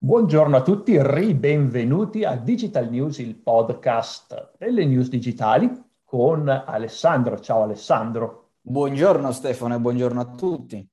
Buongiorno 0.00 0.56
a 0.56 0.62
tutti, 0.62 0.96
ribenvenuti 0.96 2.22
a 2.22 2.36
Digital 2.36 2.88
News, 2.88 3.18
il 3.18 3.34
podcast 3.34 4.52
delle 4.56 4.86
news 4.86 5.08
digitali 5.08 5.68
con 6.04 6.48
Alessandro. 6.48 7.40
Ciao 7.40 7.64
Alessandro. 7.64 8.52
Buongiorno 8.60 9.32
Stefano 9.32 9.74
e 9.74 9.80
buongiorno 9.80 10.20
a 10.20 10.34
tutti. 10.36 10.88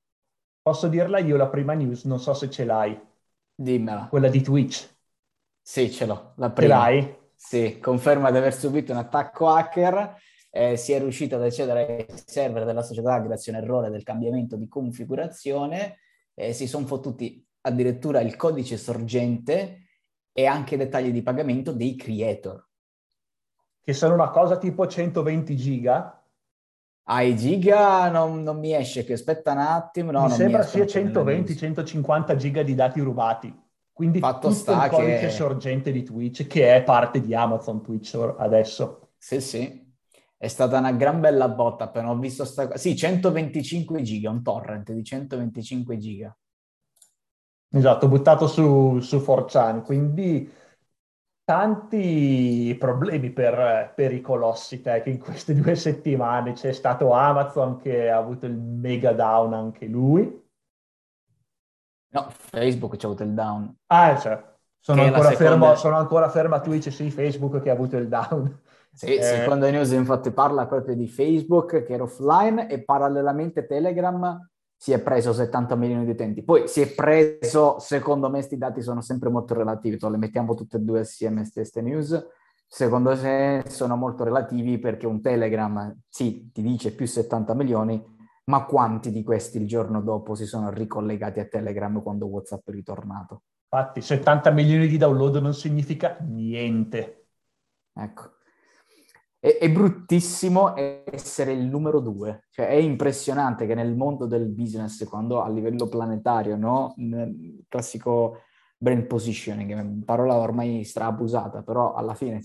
Posso 0.60 0.88
dirla 0.88 1.20
io 1.20 1.38
la 1.38 1.50
prima 1.50 1.74
news, 1.74 2.06
non 2.06 2.20
so 2.20 2.34
se 2.34 2.50
ce 2.50 2.66
l'hai. 2.66 3.00
Dimmela. 3.54 4.08
Quella 4.08 4.28
di 4.28 4.42
Twitch. 4.42 4.90
Sì, 5.62 5.92
ce 5.92 6.08
l'ho, 6.08 6.34
la 6.38 6.50
prima. 6.50 6.74
Ce 6.74 6.80
l'hai? 6.80 7.18
Sì, 7.36 7.78
conferma 7.78 8.32
di 8.32 8.38
aver 8.38 8.56
subito 8.56 8.92
un 8.92 8.98
attacco 8.98 9.50
hacker. 9.50 10.16
Eh, 10.50 10.78
si 10.78 10.94
è 10.94 11.00
riuscito 11.00 11.36
ad 11.36 11.44
accedere 11.44 12.08
ai 12.10 12.22
server 12.26 12.66
della 12.66 12.82
società 12.82 13.20
grazie 13.20 13.54
a 13.54 13.58
un 13.58 13.64
errore 13.64 13.92
del 13.92 14.02
cambiamento 14.02 14.56
di 14.56 14.68
configurazione. 14.68 16.00
Eh, 16.34 16.54
si 16.54 16.66
sono 16.66 16.88
fottuti 16.88 17.45
addirittura 17.66 18.22
il 18.22 18.36
codice 18.36 18.78
sorgente 18.78 19.88
e 20.32 20.46
anche 20.46 20.78
dettagli 20.78 21.12
di 21.12 21.22
pagamento 21.22 21.72
dei 21.72 21.96
creator. 21.96 22.64
Che 23.82 23.94
sono 23.94 24.14
una 24.14 24.30
cosa 24.30 24.58
tipo 24.58 24.88
120 24.88 25.56
giga? 25.56 26.24
Ai 27.08 27.36
giga 27.36 28.10
non, 28.10 28.42
non 28.42 28.60
mi 28.60 28.74
esce, 28.74 29.04
che 29.04 29.14
aspetta 29.14 29.52
un 29.52 29.60
attimo. 29.60 30.12
No, 30.12 30.24
mi 30.24 30.32
sembra 30.32 30.64
sia 30.64 30.86
120-150 30.86 32.36
giga 32.36 32.64
di 32.64 32.74
dati 32.74 33.00
rubati. 33.00 33.64
Quindi 33.92 34.20
Fatto 34.20 34.50
tutto 34.50 34.72
il 34.72 34.90
codice 34.90 35.20
che... 35.20 35.30
sorgente 35.30 35.92
di 35.92 36.04
Twitch, 36.04 36.48
che 36.48 36.76
è 36.76 36.84
parte 36.84 37.22
di 37.22 37.34
Amazon 37.34 37.82
Twitch 37.82 38.16
adesso. 38.38 39.12
Sì, 39.18 39.40
sì. 39.40 39.94
È 40.38 40.48
stata 40.48 40.80
una 40.80 40.92
gran 40.92 41.22
bella 41.22 41.48
botta 41.48 41.86
appena 41.86 42.10
ho 42.10 42.18
visto 42.18 42.44
sta 42.44 42.76
Sì, 42.76 42.96
125 42.96 44.02
giga, 44.02 44.30
un 44.30 44.44
torrent 44.44 44.92
di 44.92 45.04
125 45.04 45.98
giga. 45.98 46.36
Esatto, 47.76 48.08
buttato 48.08 48.48
su, 48.48 49.00
su 49.02 49.18
4chan, 49.18 49.84
quindi 49.84 50.50
tanti 51.44 52.74
problemi 52.80 53.32
per, 53.32 53.92
per, 53.94 54.14
i 54.14 54.22
colossi 54.22 54.80
tech 54.80 55.06
in 55.08 55.20
queste 55.20 55.54
due 55.54 55.76
settimane. 55.76 56.54
C'è 56.54 56.72
stato 56.72 57.12
Amazon 57.12 57.76
che 57.76 58.10
ha 58.10 58.16
avuto 58.16 58.46
il 58.46 58.56
mega 58.56 59.12
down 59.12 59.54
anche 59.54 59.88
lui. 59.88 60.42
No, 62.14 62.28
Facebook 62.30 62.96
c'ha 62.96 63.08
avuto 63.08 63.24
il 63.24 63.34
down. 63.34 63.76
Ah, 63.88 64.18
cioè, 64.18 64.42
sono, 64.80 65.02
ancora 65.02 65.32
seconda... 65.32 65.50
fermo, 65.50 65.76
sono 65.76 65.98
ancora 65.98 66.30
fermo 66.30 66.56
a 66.56 66.62
Twitch, 66.62 66.94
sì, 66.94 67.12
Facebook 67.12 67.62
che 67.62 67.70
ha 67.70 67.74
avuto 67.74 67.98
il 67.98 68.08
down. 68.08 68.58
Sì, 68.94 69.16
eh... 69.16 69.22
seconda 69.22 69.70
news 69.70 69.92
infatti 69.92 70.32
parla 70.32 70.66
proprio 70.66 70.96
di 70.96 71.10
Facebook 71.10 71.84
che 71.84 71.94
era 71.94 72.04
offline 72.04 72.70
e 72.70 72.82
parallelamente 72.82 73.66
Telegram 73.66 74.40
si 74.86 74.92
è 74.92 75.02
preso 75.02 75.34
70 75.34 75.76
milioni 75.78 76.06
di 76.06 76.12
utenti. 76.12 76.44
Poi 76.44 76.68
si 76.68 76.80
è 76.80 76.94
preso, 76.94 77.80
secondo 77.80 78.28
me, 78.28 78.34
questi 78.34 78.56
dati 78.56 78.84
sono 78.84 79.02
sempre 79.02 79.32
molto 79.32 79.56
relativi, 79.56 79.98
le 80.00 80.18
mettiamo 80.18 80.54
tutte 80.54 80.78
e 80.78 80.80
due 80.82 81.00
assieme 81.00 81.50
queste 81.52 81.82
news. 81.82 82.24
Secondo 82.68 83.16
me 83.16 83.64
sono 83.68 83.96
molto 83.96 84.24
relativi 84.24 84.78
perché 84.78 85.08
un 85.08 85.22
Telegram, 85.22 85.92
sì, 86.08 86.52
ti 86.54 86.62
dice 86.62 86.94
più 86.94 87.08
70 87.08 87.56
milioni, 87.56 88.00
ma 88.44 88.64
quanti 88.66 89.10
di 89.10 89.24
questi 89.24 89.58
il 89.58 89.66
giorno 89.66 90.02
dopo 90.02 90.36
si 90.36 90.46
sono 90.46 90.70
ricollegati 90.70 91.40
a 91.40 91.46
Telegram 91.46 92.04
quando 92.04 92.28
WhatsApp 92.28 92.70
è 92.70 92.72
ritornato? 92.72 93.42
Infatti, 93.64 94.02
70 94.02 94.52
milioni 94.52 94.86
di 94.86 94.98
download 94.98 95.38
non 95.38 95.56
significa 95.56 96.16
niente. 96.22 97.30
Ecco. 97.92 98.35
È, 99.46 99.60
è, 99.60 99.70
bruttissimo 99.70 100.74
essere 100.76 101.52
il 101.54 101.68
numero 101.68 102.00
due, 102.00 102.48
cioè 102.50 102.68
è 102.68 102.74
impressionante 102.74 103.68
che 103.68 103.76
nel 103.76 103.96
mondo 103.96 104.26
del 104.26 104.48
business, 104.48 105.08
quando 105.08 105.44
a 105.44 105.50
livello 105.50 105.88
planetario, 105.88 106.56
no? 106.56 106.96
Il 106.98 107.64
classico 107.68 108.40
brand 108.76 109.04
positioning, 109.04 110.04
parola 110.04 110.38
ormai 110.38 110.84
strabusata, 110.84 111.62
però 111.62 111.94
alla 111.94 112.16
fine 112.16 112.42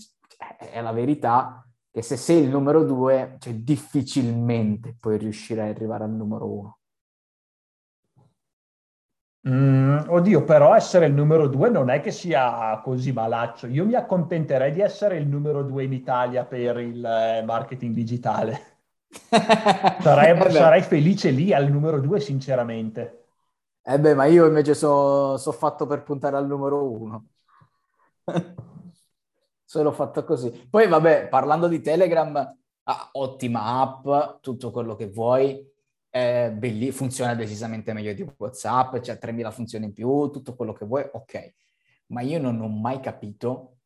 è 0.59 0.79
la 0.79 0.91
verità 0.91 1.67
che 1.89 2.03
se 2.03 2.17
sei 2.17 2.43
il 2.43 2.49
numero 2.49 2.83
due, 2.83 3.37
cioè 3.39 3.55
difficilmente 3.55 4.95
puoi 4.99 5.17
riuscire 5.17 5.63
ad 5.63 5.69
arrivare 5.69 6.03
al 6.03 6.11
numero 6.11 6.53
uno. 6.53 6.80
Mm, 9.47 10.07
oddio, 10.07 10.43
però 10.43 10.75
essere 10.75 11.07
il 11.07 11.13
numero 11.13 11.47
due 11.47 11.69
non 11.69 11.89
è 11.89 11.99
che 11.99 12.11
sia 12.11 12.79
così 12.83 13.11
malaccio. 13.11 13.65
Io 13.67 13.85
mi 13.85 13.95
accontenterei 13.95 14.71
di 14.71 14.81
essere 14.81 15.17
il 15.17 15.27
numero 15.27 15.63
due 15.63 15.83
in 15.83 15.93
Italia 15.93 16.45
per 16.45 16.77
il 16.77 17.03
eh, 17.03 17.41
marketing 17.43 17.95
digitale. 17.95 18.59
sarei, 19.99 20.37
eh 20.37 20.49
sarei, 20.51 20.81
felice 20.83 21.31
lì 21.31 21.53
al 21.53 21.69
numero 21.71 21.99
due, 21.99 22.19
sinceramente. 22.19 23.25
Eh 23.81 23.99
beh, 23.99 24.13
ma 24.13 24.25
io 24.25 24.45
invece 24.45 24.75
sono 24.75 25.37
so 25.37 25.51
fatto 25.51 25.87
per 25.87 26.03
puntare 26.03 26.37
al 26.37 26.45
numero 26.47 26.89
uno. 26.89 27.27
Sono 29.65 29.91
fatto 29.91 30.23
così. 30.25 30.67
Poi, 30.69 30.87
vabbè, 30.87 31.29
parlando 31.29 31.67
di 31.67 31.81
Telegram, 31.81 32.35
ah, 32.83 33.09
ottima 33.13 33.79
app, 33.81 34.41
tutto 34.41 34.69
quello 34.69 34.95
che 34.95 35.07
vuoi 35.09 35.70
è 36.11 36.53
funziona 36.91 37.33
decisamente 37.35 37.93
meglio 37.93 38.13
di 38.13 38.29
WhatsApp, 38.37 38.97
c'è 38.97 39.17
3000 39.17 39.51
funzioni 39.51 39.85
in 39.85 39.93
più, 39.93 40.29
tutto 40.29 40.55
quello 40.55 40.73
che 40.73 40.85
vuoi, 40.85 41.07
ok. 41.09 41.53
Ma 42.07 42.21
io 42.21 42.39
non 42.39 42.59
ho 42.59 42.67
mai 42.67 42.99
capito 42.99 43.77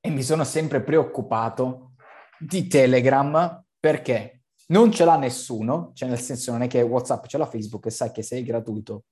e 0.00 0.08
mi 0.08 0.22
sono 0.22 0.44
sempre 0.44 0.82
preoccupato 0.82 1.92
di 2.38 2.66
Telegram 2.66 3.62
perché 3.78 4.44
non 4.68 4.90
ce 4.90 5.04
l'ha 5.04 5.16
nessuno, 5.18 5.92
cioè 5.92 6.08
nel 6.08 6.18
senso 6.18 6.52
non 6.52 6.62
è 6.62 6.66
che 6.68 6.80
WhatsApp 6.80 7.26
ce 7.26 7.36
l'ha 7.36 7.46
Facebook 7.46 7.86
e 7.86 7.90
sai 7.90 8.12
che 8.12 8.22
sei 8.22 8.42
gratuito, 8.42 9.04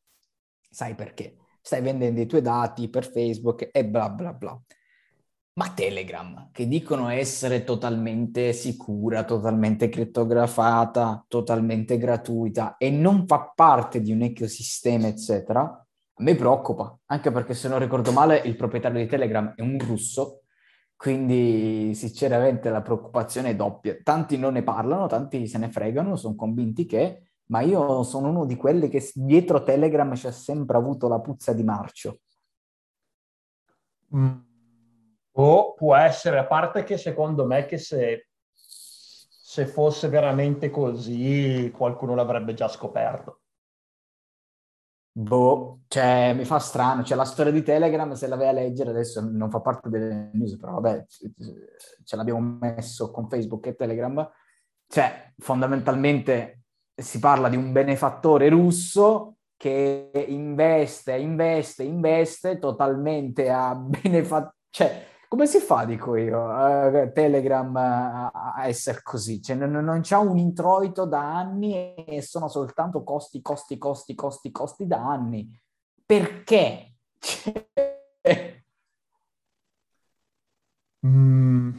sai 0.70 0.94
perché. 0.94 1.36
Stai 1.60 1.82
vendendo 1.82 2.20
i 2.20 2.26
tuoi 2.26 2.42
dati 2.42 2.88
per 2.88 3.04
Facebook 3.04 3.68
e 3.72 3.84
bla 3.84 4.08
bla 4.08 4.32
bla 4.32 4.58
ma 5.56 5.70
Telegram, 5.70 6.50
che 6.52 6.68
dicono 6.68 7.08
essere 7.08 7.64
totalmente 7.64 8.52
sicura, 8.52 9.24
totalmente 9.24 9.88
crittografata, 9.88 11.24
totalmente 11.28 11.96
gratuita 11.96 12.76
e 12.76 12.90
non 12.90 13.26
fa 13.26 13.52
parte 13.54 14.02
di 14.02 14.12
un 14.12 14.20
ecosistema, 14.20 15.06
eccetera, 15.06 15.62
a 15.62 16.22
me 16.22 16.34
preoccupa, 16.34 16.98
anche 17.06 17.30
perché 17.30 17.54
se 17.54 17.68
non 17.68 17.78
ricordo 17.78 18.12
male 18.12 18.36
il 18.44 18.54
proprietario 18.54 19.00
di 19.00 19.06
Telegram 19.06 19.54
è 19.56 19.62
un 19.62 19.78
russo, 19.78 20.42
quindi 20.94 21.94
sinceramente 21.94 22.68
la 22.68 22.82
preoccupazione 22.82 23.50
è 23.50 23.56
doppia. 23.56 23.96
Tanti 24.02 24.36
non 24.36 24.52
ne 24.54 24.62
parlano, 24.62 25.06
tanti 25.06 25.46
se 25.46 25.56
ne 25.56 25.70
fregano, 25.70 26.16
sono 26.16 26.34
convinti 26.34 26.84
che, 26.84 27.30
ma 27.46 27.62
io 27.62 28.02
sono 28.02 28.28
uno 28.28 28.44
di 28.44 28.56
quelli 28.56 28.90
che 28.90 29.10
dietro 29.14 29.62
Telegram 29.62 30.12
c'è 30.12 30.32
sempre 30.32 30.76
avuto 30.76 31.08
la 31.08 31.20
puzza 31.20 31.54
di 31.54 31.62
marcio. 31.62 32.20
Mm 34.14 34.46
o 35.38 35.74
può 35.74 35.94
essere, 35.96 36.38
a 36.38 36.46
parte 36.46 36.84
che 36.84 36.96
secondo 36.96 37.46
me 37.46 37.66
che 37.66 37.78
se, 37.78 38.28
se 38.52 39.66
fosse 39.66 40.08
veramente 40.08 40.70
così 40.70 41.72
qualcuno 41.74 42.14
l'avrebbe 42.14 42.54
già 42.54 42.68
scoperto. 42.68 43.40
Boh, 45.12 45.80
cioè 45.88 46.34
mi 46.34 46.44
fa 46.44 46.58
strano, 46.58 47.02
cioè 47.02 47.16
la 47.16 47.24
storia 47.24 47.50
di 47.50 47.62
Telegram 47.62 48.12
se 48.12 48.26
la 48.26 48.36
vai 48.36 48.48
a 48.48 48.52
leggere 48.52 48.90
adesso 48.90 49.22
non 49.22 49.48
fa 49.50 49.60
parte 49.60 49.88
delle 49.88 50.30
news, 50.34 50.58
però 50.58 50.74
vabbè, 50.74 51.06
ce 52.04 52.16
l'abbiamo 52.16 52.58
messo 52.60 53.10
con 53.10 53.26
Facebook 53.26 53.66
e 53.66 53.74
Telegram, 53.74 54.30
cioè 54.86 55.32
fondamentalmente 55.38 56.64
si 56.94 57.18
parla 57.18 57.48
di 57.48 57.56
un 57.56 57.72
benefattore 57.72 58.50
russo 58.50 59.36
che 59.56 60.10
investe, 60.28 61.16
investe, 61.16 61.82
investe 61.82 62.58
totalmente 62.58 63.48
a 63.48 63.72
benefattore, 63.74 64.54
cioè 64.68 65.02
come 65.28 65.46
si 65.46 65.58
fa, 65.58 65.84
dico 65.84 66.16
io, 66.16 66.38
uh, 66.40 67.12
Telegram 67.12 67.68
uh, 67.74 68.30
a 68.32 68.66
essere 68.66 69.00
così? 69.02 69.40
Cioè, 69.42 69.56
non, 69.56 69.84
non 69.84 70.00
c'è 70.00 70.16
un 70.16 70.38
introito 70.38 71.04
da 71.04 71.20
anni 71.36 71.94
e 71.94 72.22
sono 72.22 72.48
soltanto 72.48 73.02
costi, 73.02 73.40
costi, 73.42 73.78
costi, 73.78 74.14
costi, 74.14 74.50
costi 74.50 74.86
da 74.86 75.06
anni. 75.06 75.48
Perché? 76.04 76.94
mm. 81.06 81.70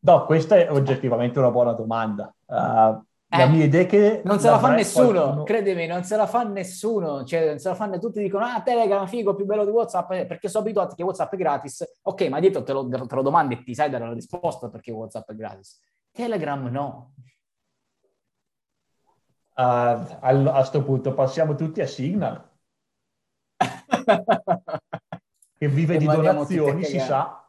No, 0.00 0.24
questa 0.24 0.56
è 0.56 0.70
oggettivamente 0.70 1.38
una 1.38 1.50
buona 1.50 1.72
domanda. 1.72 2.32
Uh, 2.44 3.04
la 3.28 3.42
eh, 3.42 3.48
mia 3.48 3.64
idea 3.64 3.80
è 3.80 3.86
che... 3.86 4.22
Non 4.24 4.38
se 4.38 4.48
la 4.48 4.58
fa 4.58 4.72
nessuno, 4.72 5.20
qualcuno... 5.20 5.42
credimi, 5.42 5.86
non 5.86 6.04
se 6.04 6.16
la 6.16 6.28
fa 6.28 6.44
nessuno. 6.44 7.24
Cioè, 7.24 7.46
non 7.48 7.58
se 7.58 7.68
la 7.68 7.74
fanno 7.74 7.98
tutti, 7.98 8.20
dicono, 8.22 8.44
ah, 8.44 8.62
Telegram, 8.62 9.04
figo, 9.06 9.34
più 9.34 9.44
bello 9.44 9.64
di 9.64 9.70
WhatsApp, 9.70 10.12
eh, 10.12 10.26
perché 10.26 10.48
sono 10.48 10.64
abituati 10.64 10.94
che 10.94 11.02
WhatsApp 11.02 11.32
è 11.32 11.36
gratis. 11.36 11.98
Ok, 12.02 12.28
ma 12.28 12.38
dietro 12.38 12.62
te 12.62 12.72
lo, 12.72 12.88
te 12.88 13.14
lo 13.14 13.22
domandi 13.22 13.54
e 13.54 13.62
ti 13.64 13.74
sai 13.74 13.90
dare 13.90 14.06
la 14.06 14.12
risposta 14.12 14.68
perché 14.68 14.92
WhatsApp 14.92 15.30
è 15.30 15.34
gratis. 15.34 15.80
Telegram 16.12 16.68
no. 16.68 17.14
Uh, 19.56 20.18
a 20.20 20.52
questo 20.52 20.84
punto 20.84 21.12
passiamo 21.12 21.56
tutti 21.56 21.80
a 21.80 21.86
Signal. 21.86 22.48
che 25.58 25.68
vive 25.68 25.94
e 25.94 25.98
di 25.98 26.04
donazioni, 26.04 26.84
si 26.84 27.00
sa. 27.00 27.44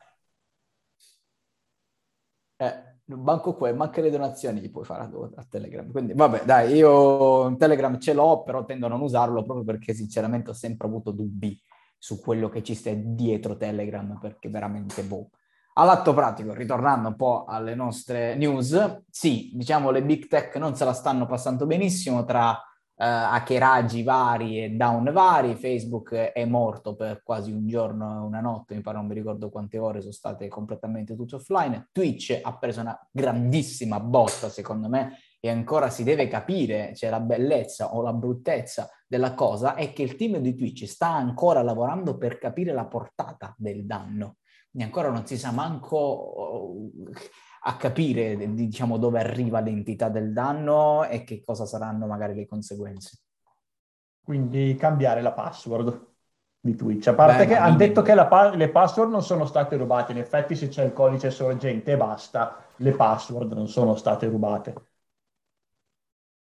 Eh, 2.56 2.87
manco 3.15 3.56
qua, 3.56 3.74
manca 3.74 4.01
le 4.01 4.09
donazioni 4.09 4.59
gli 4.59 4.71
puoi 4.71 4.83
fare 4.83 5.04
a, 5.04 5.09
a, 5.36 5.45
Telegram. 5.50 5.89
Quindi 5.92 6.13
vabbè, 6.13 6.44
dai, 6.45 6.74
io 6.74 7.56
Telegram 7.57 7.98
ce 8.00 8.13
l'ho, 8.13 8.44
però 8.44 8.65
tendo 8.65 8.86
a 8.86 8.89
non 8.89 9.01
usarlo 9.01 9.44
proprio 9.44 9.65
perché 9.65 9.94
sinceramente 9.94 10.50
ho 10.50 10.54
sempre 10.54 10.88
avuto 10.88 11.12
dubbi 11.12 11.59
su 11.98 12.19
quello 12.19 12.50
che 12.50 12.63
ci 12.63 12.75
sta 12.75 12.92
dietro 12.94 13.57
Telegram, 13.57 14.18
perché 14.19 14.50
veramente 14.50 15.04
boh. 15.04 15.30
All'atto 15.74 16.13
pratico, 16.13 16.54
ritornando 16.54 17.09
un 17.09 17.15
po' 17.15 17.45
alle 17.45 17.75
nostre 17.75 18.36
news, 18.36 19.04
sì, 19.09 19.51
diciamo 19.54 19.92
le 19.92 20.04
big 20.04 20.27
tech 20.27 20.56
non 20.57 20.75
se 20.75 20.86
la 20.86 20.94
stanno 20.94 21.27
passando 21.27 21.68
benissimo 21.68 22.25
tra 22.25 22.59
hackeraggi 23.00 24.02
vari 24.02 24.64
e 24.64 24.70
down 24.72 25.12
vari. 25.12 25.56
Facebook 25.56 26.14
è 26.14 26.46
morto 26.46 26.96
per 26.96 27.22
quasi 27.24 27.52
un 27.52 27.68
giorno 27.68 28.26
una 28.26 28.42
notte, 28.42 28.76
mi 28.76 28.82
pare 28.82 28.98
non 28.98 29.08
mi 29.08 29.14
ricordo 29.14 29.50
quante 29.50 29.78
ore 29.78 30.02
sono 30.02 30.14
state 30.14 30.48
completamente 30.48 31.16
tutte 31.16 31.36
offline. 31.36 31.90
Twitch 31.92 32.40
ha 32.42 32.58
preso 32.58 32.82
una 32.82 33.00
grandissima 33.12 34.00
botta, 34.00 34.50
secondo 34.50 34.90
me, 34.90 35.18
e 35.40 35.50
ancora 35.50 35.90
si 35.90 36.04
deve 36.04 36.28
capire, 36.28 36.96
cioè 36.96 37.10
la 37.10 37.20
bellezza 37.20 37.94
o 37.94 38.02
la 38.02 38.14
bruttezza 38.14 38.90
della 39.08 39.34
cosa 39.34 39.76
è 39.76 39.94
che 39.94 40.02
il 40.02 40.16
team 40.16 40.38
di 40.38 40.56
Twitch 40.56 40.86
sta 40.86 41.10
ancora 41.10 41.62
lavorando 41.62 42.18
per 42.18 42.40
capire 42.40 42.74
la 42.74 42.86
portata 42.86 43.54
del 43.58 43.86
danno. 43.86 44.38
Quindi 44.70 44.88
ancora 44.88 45.10
non 45.10 45.26
si 45.26 45.38
sa 45.38 45.52
manco 45.52 46.92
a 47.62 47.75
capire, 47.77 48.36
diciamo, 48.54 48.98
dove 48.98 49.19
arriva 49.19 49.59
l'entità 49.59 50.09
del 50.09 50.33
danno 50.33 51.04
e 51.06 51.24
che 51.24 51.44
cosa 51.44 51.65
saranno 51.65 52.06
magari 52.07 52.36
le 52.36 52.45
conseguenze. 52.48 53.19
Quindi 54.24 54.75
cambiare 54.77 55.21
la 55.21 55.31
password 55.33 56.06
di 56.59 56.75
Twitch. 56.75 57.07
A 57.07 57.13
parte 57.15 57.44
Beh, 57.44 57.48
che 57.48 57.56
hanno 57.56 57.77
detto 57.77 58.01
che 58.01 58.13
pa- 58.27 58.54
le 58.56 58.69
password 58.69 59.09
non 59.12 59.24
sono 59.24 59.45
state 59.45 59.75
rubate, 59.77 60.12
in 60.12 60.18
effetti 60.19 60.56
se 60.56 60.68
c'è 60.68 60.83
il 60.83 60.94
codice 60.94 61.31
sorgente 61.31 61.94
e 61.94 61.98
basta, 61.98 62.63
le 62.77 62.92
password 62.92 63.54
non 63.54 63.68
sono 63.68 63.95
state 63.95 64.27
rubate. 64.27 64.74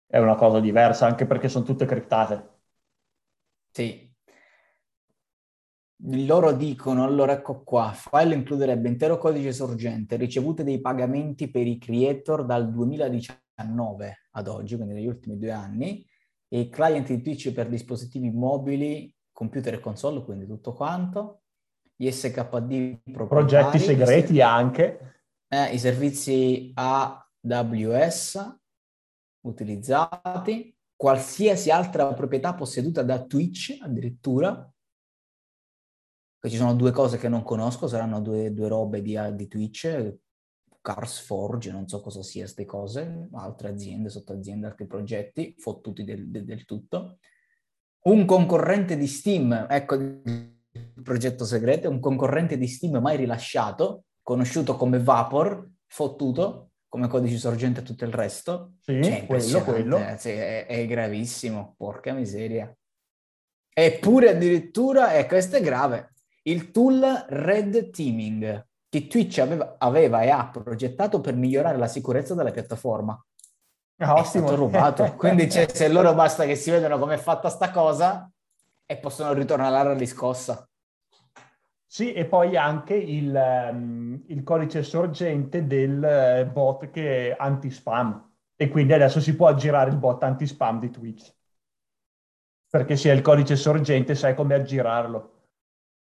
È 0.07 0.17
una 0.17 0.33
cosa 0.33 0.59
diversa 0.59 1.05
anche 1.05 1.27
perché 1.27 1.47
sono 1.47 1.63
tutte 1.63 1.85
criptate. 1.85 2.53
Sì, 3.73 4.14
loro 6.07 6.51
dicono, 6.51 7.03
allora 7.03 7.33
ecco 7.33 7.63
qua, 7.63 7.91
file 7.93 8.35
includerebbe 8.35 8.87
intero 8.87 9.17
codice 9.17 9.51
sorgente, 9.51 10.15
ricevute 10.17 10.63
dei 10.63 10.79
pagamenti 10.79 11.49
per 11.49 11.65
i 11.65 11.77
creator 11.77 12.45
dal 12.45 12.69
2019 12.71 14.27
ad 14.31 14.47
oggi, 14.47 14.75
quindi 14.75 14.93
negli 14.93 15.07
ultimi 15.07 15.37
due 15.37 15.51
anni, 15.51 16.05
e 16.47 16.69
client 16.69 17.07
di 17.07 17.21
Twitch 17.21 17.51
per 17.51 17.67
dispositivi 17.69 18.29
mobili, 18.29 19.13
computer 19.31 19.73
e 19.73 19.79
console, 19.79 20.23
quindi 20.23 20.45
tutto 20.45 20.73
quanto, 20.73 21.41
gli 21.95 22.09
SKD 22.11 22.99
progetti 23.11 23.79
segreti 23.79 24.41
anche, 24.41 25.15
eh, 25.47 25.73
i 25.73 25.79
servizi 25.79 26.71
AWS 26.75 28.59
utilizzati, 29.41 30.75
qualsiasi 30.95 31.71
altra 31.71 32.13
proprietà 32.13 32.53
posseduta 32.53 33.03
da 33.03 33.23
Twitch 33.23 33.77
addirittura, 33.81 34.69
ci 36.49 36.57
sono 36.57 36.75
due 36.75 36.91
cose 36.91 37.17
che 37.17 37.29
non 37.29 37.43
conosco, 37.43 37.87
saranno 37.87 38.19
due, 38.21 38.53
due 38.53 38.67
robe 38.67 39.01
di, 39.01 39.17
di 39.33 39.47
Twitch, 39.47 40.17
Cars 40.81 41.19
Forge, 41.19 41.71
non 41.71 41.87
so 41.87 41.99
cosa 42.01 42.21
sia 42.21 42.43
queste 42.43 42.65
cose, 42.65 43.27
altre 43.33 43.69
aziende, 43.69 44.09
sottoaziende, 44.09 44.67
altri 44.67 44.85
progetti, 44.85 45.55
fottuti 45.57 46.03
del, 46.03 46.29
del, 46.29 46.45
del 46.45 46.65
tutto. 46.65 47.17
Un 48.05 48.25
concorrente 48.25 48.95
di 48.95 49.07
Steam, 49.07 49.65
ecco 49.67 49.95
il 49.95 51.01
progetto 51.01 51.43
segreto, 51.43 51.89
un 51.89 51.99
concorrente 51.99 52.57
di 52.57 52.67
Steam 52.67 52.97
mai 52.97 53.17
rilasciato, 53.17 54.03
conosciuto 54.21 54.75
come 54.75 54.99
Vapor, 54.99 55.67
fottuto, 55.87 56.69
come 56.87 57.07
codice 57.07 57.37
sorgente 57.37 57.79
e 57.79 57.83
tutto 57.83 58.05
il 58.05 58.13
resto. 58.13 58.73
Sì, 58.81 59.03
cioè, 59.03 59.25
quello, 59.25 59.63
quello. 59.63 59.99
Sì, 60.17 60.29
è, 60.29 60.67
è 60.67 60.85
gravissimo, 60.85 61.73
porca 61.75 62.13
miseria. 62.13 62.71
Eppure 63.73 64.29
addirittura, 64.29 65.13
e 65.13 65.25
questo 65.25 65.55
è 65.55 65.61
grave, 65.61 66.13
il 66.47 66.71
tool 66.71 67.25
Red 67.27 67.89
Teaming 67.91 68.67
che 68.89 69.07
Twitch 69.07 69.39
aveva, 69.39 69.75
aveva, 69.77 70.21
e 70.21 70.29
ha 70.29 70.47
progettato 70.47 71.19
per 71.19 71.35
migliorare 71.35 71.77
la 71.77 71.87
sicurezza 71.87 72.33
della 72.33 72.51
piattaforma. 72.51 73.19
Ah, 73.97 74.21
è 74.21 74.23
stato 74.23 74.55
rubato. 74.55 75.15
Quindi 75.17 75.49
cioè, 75.49 75.67
se 75.69 75.87
loro 75.89 76.13
basta 76.13 76.45
che 76.45 76.55
si 76.55 76.71
vedano 76.71 76.97
come 76.97 77.15
è 77.15 77.17
fatta 77.17 77.49
sta 77.49 77.71
cosa 77.71 78.29
e 78.85 78.97
possono 78.97 79.33
ritornare 79.33 79.75
alla 79.75 79.93
riscossa. 79.93 80.67
Sì, 81.85 82.13
e 82.13 82.25
poi 82.25 82.57
anche 82.57 82.95
il, 82.95 83.33
um, 83.71 84.23
il 84.27 84.43
codice 84.43 84.83
sorgente 84.83 85.65
del 85.65 86.45
uh, 86.47 86.51
bot 86.51 86.89
che 86.89 87.29
è 87.29 87.35
anti-spam. 87.37 88.33
E 88.55 88.69
quindi 88.69 88.93
adesso 88.93 89.19
si 89.19 89.35
può 89.35 89.47
aggirare 89.47 89.89
il 89.89 89.97
bot 89.97 90.23
anti-spam 90.23 90.79
di 90.79 90.89
Twitch. 90.89 91.33
Perché 92.69 92.95
se 92.95 93.09
hai 93.09 93.17
il 93.17 93.21
codice 93.21 93.55
sorgente 93.55 94.15
sai 94.15 94.35
come 94.35 94.55
aggirarlo. 94.55 95.34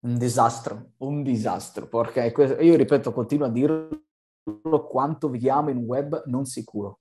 Un 0.04 0.16
disastro, 0.16 0.92
un 0.98 1.24
disastro, 1.24 1.88
perché 1.88 2.32
io 2.60 2.76
ripeto, 2.76 3.12
continuo 3.12 3.46
a 3.46 3.50
dirlo, 3.50 4.86
quanto 4.88 5.28
viviamo 5.28 5.70
in 5.70 5.78
un 5.78 5.84
web 5.84 6.22
non 6.26 6.44
sicuro. 6.44 7.00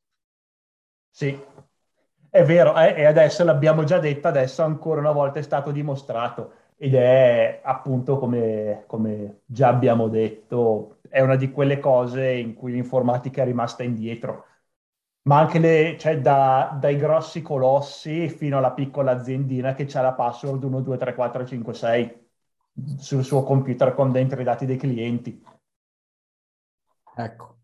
Sì, 1.09 1.37
è 2.29 2.43
vero, 2.43 2.77
eh, 2.77 2.93
e 3.01 3.05
adesso 3.05 3.43
l'abbiamo 3.43 3.83
già 3.83 3.99
detto, 3.99 4.27
adesso 4.27 4.63
ancora 4.63 4.99
una 5.01 5.11
volta 5.11 5.39
è 5.39 5.41
stato 5.43 5.71
dimostrato 5.71 6.53
ed 6.77 6.95
è 6.95 7.59
appunto 7.63 8.17
come, 8.17 8.83
come 8.87 9.41
già 9.45 9.67
abbiamo 9.69 10.07
detto, 10.07 10.99
è 11.09 11.19
una 11.21 11.35
di 11.35 11.51
quelle 11.51 11.79
cose 11.79 12.31
in 12.31 12.53
cui 12.53 12.71
l'informatica 12.71 13.41
è 13.43 13.45
rimasta 13.45 13.83
indietro. 13.83 14.45
Ma 15.23 15.39
anche 15.39 15.59
le, 15.59 15.97
cioè 15.99 16.19
da, 16.21 16.75
dai 16.79 16.97
grossi 16.97 17.41
colossi 17.41 18.29
fino 18.29 18.57
alla 18.57 18.71
piccola 18.73 19.11
aziendina 19.11 19.73
che 19.75 19.87
ha 19.93 20.01
la 20.01 20.13
password 20.13 20.63
1, 20.63 20.81
2, 20.81 20.97
3, 20.97 21.13
4, 21.15 21.45
5, 21.45 21.73
6 21.73 22.29
sul 22.97 23.23
suo 23.23 23.43
computer 23.43 23.93
con 23.93 24.11
dentro 24.11 24.39
i 24.41 24.43
dati 24.43 24.65
dei 24.65 24.77
clienti. 24.77 25.43
Ecco. 27.15 27.57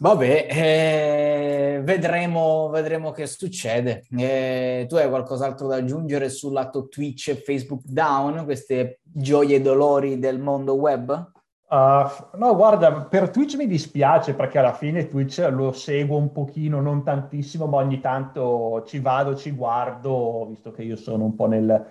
Vabbè, 0.00 0.46
eh, 0.48 1.80
vedremo, 1.82 2.68
vedremo 2.68 3.10
che 3.10 3.26
succede. 3.26 4.06
Eh, 4.16 4.86
tu 4.88 4.94
hai 4.94 5.08
qualcos'altro 5.08 5.66
da 5.66 5.76
aggiungere 5.76 6.28
sul 6.28 6.52
lato 6.52 6.86
Twitch 6.86 7.28
e 7.28 7.34
Facebook 7.34 7.82
Down, 7.84 8.44
queste 8.44 9.00
gioie 9.02 9.56
e 9.56 9.60
dolori 9.60 10.20
del 10.20 10.38
mondo 10.38 10.74
web? 10.74 11.32
Uh, 11.70 12.38
no, 12.38 12.54
guarda, 12.54 13.02
per 13.02 13.28
Twitch 13.28 13.56
mi 13.56 13.66
dispiace 13.66 14.34
perché 14.34 14.58
alla 14.58 14.72
fine 14.72 15.08
Twitch 15.08 15.46
lo 15.50 15.72
seguo 15.72 16.16
un 16.16 16.32
pochino, 16.32 16.80
non 16.80 17.02
tantissimo, 17.02 17.66
ma 17.66 17.78
ogni 17.78 18.00
tanto 18.00 18.84
ci 18.86 19.00
vado, 19.00 19.34
ci 19.34 19.50
guardo, 19.50 20.46
visto 20.48 20.70
che 20.70 20.82
io 20.82 20.96
sono 20.96 21.24
un 21.24 21.34
po' 21.34 21.46
nel, 21.46 21.86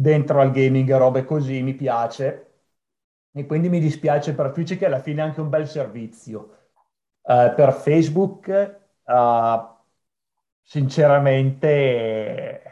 dentro 0.00 0.40
al 0.40 0.50
gaming 0.50 0.88
e 0.88 0.96
robe 0.96 1.24
così, 1.24 1.62
mi 1.62 1.74
piace. 1.74 2.46
E 3.32 3.46
quindi 3.46 3.68
mi 3.68 3.80
dispiace 3.80 4.34
per 4.34 4.50
Twitch 4.50 4.76
che 4.76 4.86
alla 4.86 5.00
fine 5.00 5.22
è 5.22 5.24
anche 5.24 5.40
un 5.40 5.48
bel 5.48 5.68
servizio. 5.68 6.56
Uh, 7.22 7.54
per 7.54 7.72
Facebook, 7.72 8.80
uh, 9.04 9.68
sinceramente, 10.62 12.62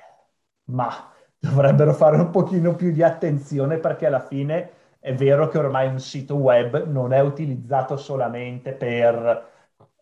ma 0.65 1.13
dovrebbero 1.39 1.93
fare 1.95 2.17
un 2.17 2.31
pochino 2.31 2.75
più 2.75 2.93
di 2.93 3.03
attenzione 3.03 3.79
perché 3.79 4.07
alla 4.07 4.21
fine 4.21 4.71
è 4.99 5.15
vero 5.15 5.49
che 5.49 5.59
ormai 5.59 5.87
un 5.87 6.01
sito 6.01 6.35
web 6.37 6.85
non 6.87 7.13
è 7.13 7.21
utilizzato 7.21 7.97
solamente 7.97 8.73
per 8.73 9.47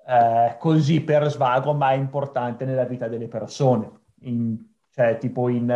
eh, 0.07 0.57
così 0.59 1.03
per 1.03 1.29
svago, 1.31 1.75
ma 1.75 1.91
è 1.91 1.95
importante 1.95 2.65
nella 2.65 2.85
vita 2.85 3.09
delle 3.09 3.29
persone. 3.29 3.91
In, 4.21 4.57
cioè, 4.91 5.19
tipo 5.19 5.49
in, 5.49 5.69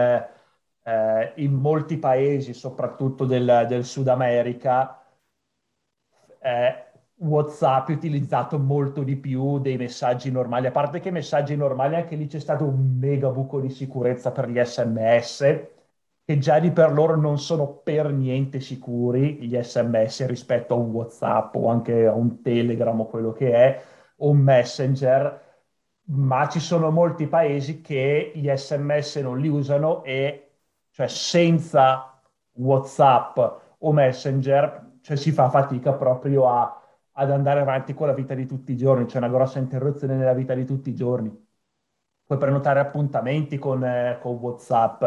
eh, 0.83 1.33
in 1.37 1.55
molti 1.55 1.99
paesi, 1.99 2.55
soprattutto 2.55 3.25
del, 3.25 3.67
del 3.69 3.85
Sud 3.85 4.09
America, 4.09 5.03
eh, 6.41 6.85
WhatsApp 7.17 7.89
è 7.91 7.93
utilizzato 7.93 8.59
molto 8.59 9.03
di 9.03 9.17
più 9.17 9.59
dei 9.59 9.77
messaggi 9.77 10.31
normali. 10.31 10.67
A 10.67 10.71
parte 10.71 11.01
che 11.01 11.09
i 11.09 11.13
messaggi 11.13 11.55
normali, 11.57 11.97
anche 11.97 12.17
lì 12.17 12.27
c'è 12.27 12.39
stato 12.41 12.65
un 12.65 12.97
mega 12.99 13.29
buco 13.31 13.61
di 13.61 13.69
sicurezza 13.71 14.33
per 14.33 14.49
gli 14.49 14.59
SMS, 14.63 15.41
che 16.25 16.39
già 16.39 16.59
di 16.59 16.71
per 16.71 16.93
loro 16.93 17.17
non 17.17 17.39
sono 17.39 17.69
per 17.83 18.11
niente 18.13 18.61
sicuri 18.61 19.35
gli 19.47 19.61
SMS 19.61 20.25
rispetto 20.27 20.75
a 20.75 20.77
un 20.79 20.91
WhatsApp 20.93 21.55
o 21.57 21.69
anche 21.69 22.07
a 22.07 22.15
un 22.15 22.41
Telegram 22.43 22.99
o 23.01 23.07
quello 23.07 23.33
che 23.33 23.53
è, 23.53 23.83
o 24.19 24.31
un 24.31 24.39
Messenger. 24.39 25.49
Ma 26.13 26.49
ci 26.49 26.59
sono 26.61 26.91
molti 26.91 27.27
paesi 27.29 27.81
che 27.81 28.33
gli 28.35 28.49
SMS 28.49 29.17
non 29.17 29.39
li 29.39 29.49
usano 29.49 30.03
e 30.05 30.50
cioè 30.91 31.09
senza 31.09 32.21
WhatsApp 32.53 33.39
o 33.79 33.93
Messenger 33.93 34.99
cioè, 35.01 35.17
si 35.17 35.33
fa 35.33 35.49
fatica 35.49 35.93
proprio 35.95 36.49
a, 36.49 36.81
ad 37.13 37.31
andare 37.31 37.61
avanti 37.61 37.95
con 37.95 38.07
la 38.07 38.13
vita 38.13 38.35
di 38.35 38.47
tutti 38.47 38.73
i 38.73 38.77
giorni, 38.77 39.07
c'è 39.07 39.19
una 39.19 39.29
grossa 39.29 39.59
interruzione 39.59 40.17
nella 40.17 40.35
vita 40.35 40.55
di 40.55 40.65
tutti 40.65 40.91
i 40.91 40.95
giorni. 40.95 41.49
Puoi 42.25 42.39
prenotare 42.39 42.79
appuntamenti 42.81 43.59
con, 43.59 43.83
eh, 43.85 44.19
con 44.21 44.37
WhatsApp, 44.37 45.03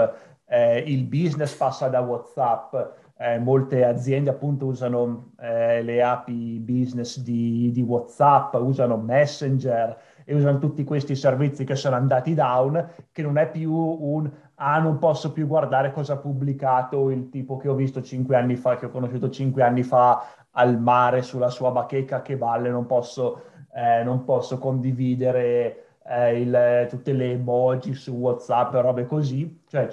eh, 0.45 0.79
il 0.79 1.05
business 1.05 1.55
passa 1.55 1.87
da 1.87 2.01
WhatsApp, 2.01 2.75
eh, 3.17 3.39
molte 3.39 3.85
aziende 3.85 4.29
appunto 4.31 4.65
usano 4.65 5.31
eh, 5.39 5.81
le 5.81 6.03
API 6.03 6.59
business 6.59 7.19
di, 7.19 7.71
di 7.71 7.81
WhatsApp, 7.81 8.55
usano 8.55 8.97
Messenger 8.97 9.97
e 10.25 10.35
usano 10.35 10.59
tutti 10.59 10.83
questi 10.83 11.15
servizi 11.15 11.63
che 11.63 11.75
sono 11.75 11.95
andati 11.95 12.33
down, 12.33 12.89
che 13.11 13.21
non 13.21 13.37
è 13.37 13.49
più 13.49 13.73
un 13.73 14.29
ah, 14.63 14.79
non 14.79 14.97
posso 14.99 15.31
più 15.31 15.47
guardare 15.47 15.91
cosa 15.91 16.13
ha 16.13 16.17
pubblicato 16.17 17.09
il 17.09 17.29
tipo 17.29 17.57
che 17.57 17.67
ho 17.67 17.75
visto 17.75 18.01
cinque 18.01 18.35
anni 18.35 18.55
fa, 18.55 18.77
che 18.77 18.85
ho 18.85 18.89
conosciuto 18.89 19.29
cinque 19.29 19.63
anni 19.63 19.83
fa 19.83 20.47
al 20.51 20.79
mare 20.79 21.21
sulla 21.21 21.49
sua 21.49 21.71
bacheca 21.71 22.21
che 22.21 22.37
valle, 22.37 22.69
non 22.69 22.85
posso, 22.85 23.43
eh, 23.73 24.03
non 24.03 24.23
posso 24.23 24.57
condividere 24.59 25.97
eh, 26.05 26.39
il, 26.41 26.87
tutte 26.89 27.13
le 27.13 27.31
emoji 27.31 27.93
su 27.93 28.11
WhatsApp 28.13 28.73
e 28.75 28.81
robe 28.81 29.05
così. 29.05 29.61
Cioè, 29.67 29.87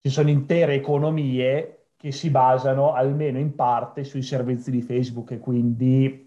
ci 0.00 0.10
sono 0.10 0.28
intere 0.30 0.74
economie 0.74 1.86
che 1.96 2.12
si 2.12 2.30
basano 2.30 2.92
almeno 2.92 3.38
in 3.38 3.54
parte 3.54 4.04
sui 4.04 4.22
servizi 4.22 4.70
di 4.70 4.82
Facebook 4.82 5.30
e 5.32 5.38
quindi 5.38 6.23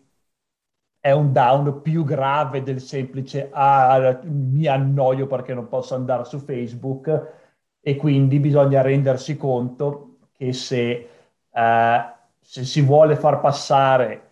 è 1.07 1.11
un 1.11 1.31
down 1.31 1.81
più 1.81 2.03
grave 2.03 2.63
del 2.63 2.81
semplice 2.81 3.49
ah, 3.53 4.19
mi 4.23 4.65
annoio 4.67 5.25
perché 5.25 5.53
non 5.53 5.69
posso 5.69 5.95
andare 5.95 6.25
su 6.25 6.37
Facebook 6.39 7.35
e 7.79 7.95
quindi 7.95 8.39
bisogna 8.39 8.81
rendersi 8.81 9.37
conto 9.37 10.17
che 10.33 10.51
se, 10.51 11.09
eh, 11.49 12.13
se 12.41 12.65
si 12.65 12.81
vuole 12.81 13.15
far 13.15 13.39
passare 13.39 14.31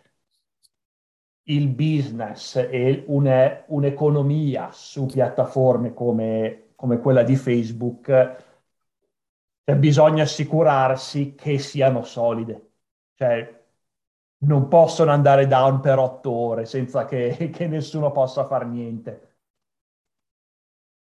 il 1.44 1.70
business 1.70 2.56
e 2.58 3.04
une, 3.08 3.64
un'economia 3.68 4.70
su 4.72 5.06
piattaforme 5.06 5.94
come, 5.94 6.72
come 6.76 7.00
quella 7.00 7.24
di 7.24 7.36
Facebook, 7.38 8.06
cioè 9.64 9.76
bisogna 9.78 10.24
assicurarsi 10.24 11.36
che 11.36 11.58
siano 11.58 12.04
solide. 12.04 12.72
Cioè, 13.16 13.65
non 14.46 14.68
possono 14.68 15.12
andare 15.12 15.48
down 15.48 15.80
per 15.80 15.98
otto 16.00 16.32
ore 16.32 16.66
senza 16.66 17.06
che, 17.06 17.50
che 17.54 17.68
nessuno 17.68 18.12
possa 18.12 18.46
fare 18.46 18.66
niente. 18.66 19.30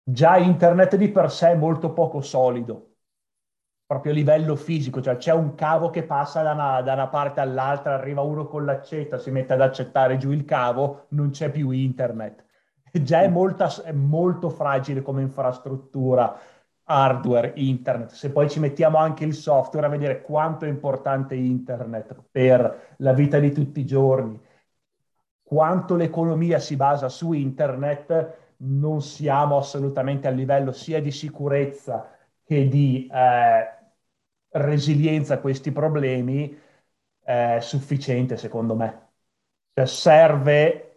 Già 0.02 0.36
internet 0.36 0.96
di 0.96 1.10
per 1.10 1.30
sé 1.30 1.50
è 1.50 1.56
molto 1.56 1.92
poco 1.92 2.20
solido, 2.20 2.94
proprio 3.84 4.12
a 4.12 4.14
livello 4.14 4.54
fisico, 4.54 5.00
cioè 5.00 5.16
c'è 5.16 5.32
un 5.32 5.54
cavo 5.56 5.90
che 5.90 6.04
passa 6.04 6.42
da 6.42 6.52
una, 6.52 6.80
da 6.80 6.92
una 6.92 7.08
parte 7.08 7.40
all'altra, 7.40 7.94
arriva 7.94 8.22
uno 8.22 8.46
con 8.46 8.64
l'accetta, 8.64 9.18
si 9.18 9.30
mette 9.32 9.54
ad 9.54 9.60
accettare 9.60 10.16
giù 10.16 10.30
il 10.30 10.44
cavo, 10.44 11.06
non 11.10 11.30
c'è 11.30 11.50
più 11.50 11.70
internet. 11.70 12.44
Già 13.02 13.22
è, 13.22 13.28
molta, 13.28 13.68
è 13.82 13.92
molto 13.92 14.48
fragile 14.48 15.02
come 15.02 15.22
infrastruttura 15.22 16.38
hardware, 16.88 17.52
internet, 17.56 18.10
se 18.10 18.30
poi 18.30 18.48
ci 18.48 18.60
mettiamo 18.60 18.98
anche 18.98 19.24
il 19.24 19.34
software 19.34 19.86
a 19.86 19.90
vedere 19.90 20.22
quanto 20.22 20.64
è 20.64 20.68
importante 20.68 21.34
internet 21.34 22.16
per 22.30 22.94
la 22.98 23.12
vita 23.12 23.38
di 23.38 23.52
tutti 23.52 23.80
i 23.80 23.86
giorni, 23.86 24.40
quanto 25.42 25.96
l'economia 25.96 26.58
si 26.58 26.76
basa 26.76 27.08
su 27.08 27.32
internet, 27.32 28.54
non 28.58 29.02
siamo 29.02 29.56
assolutamente 29.58 30.26
a 30.28 30.30
livello 30.30 30.72
sia 30.72 31.00
di 31.00 31.10
sicurezza 31.10 32.10
che 32.44 32.68
di 32.68 33.08
eh, 33.12 33.76
resilienza 34.50 35.34
a 35.34 35.38
questi 35.38 35.72
problemi 35.72 36.56
eh, 37.24 37.58
sufficiente, 37.60 38.36
secondo 38.36 38.74
me. 38.76 39.10
Cioè 39.74 39.86
serve 39.86 40.96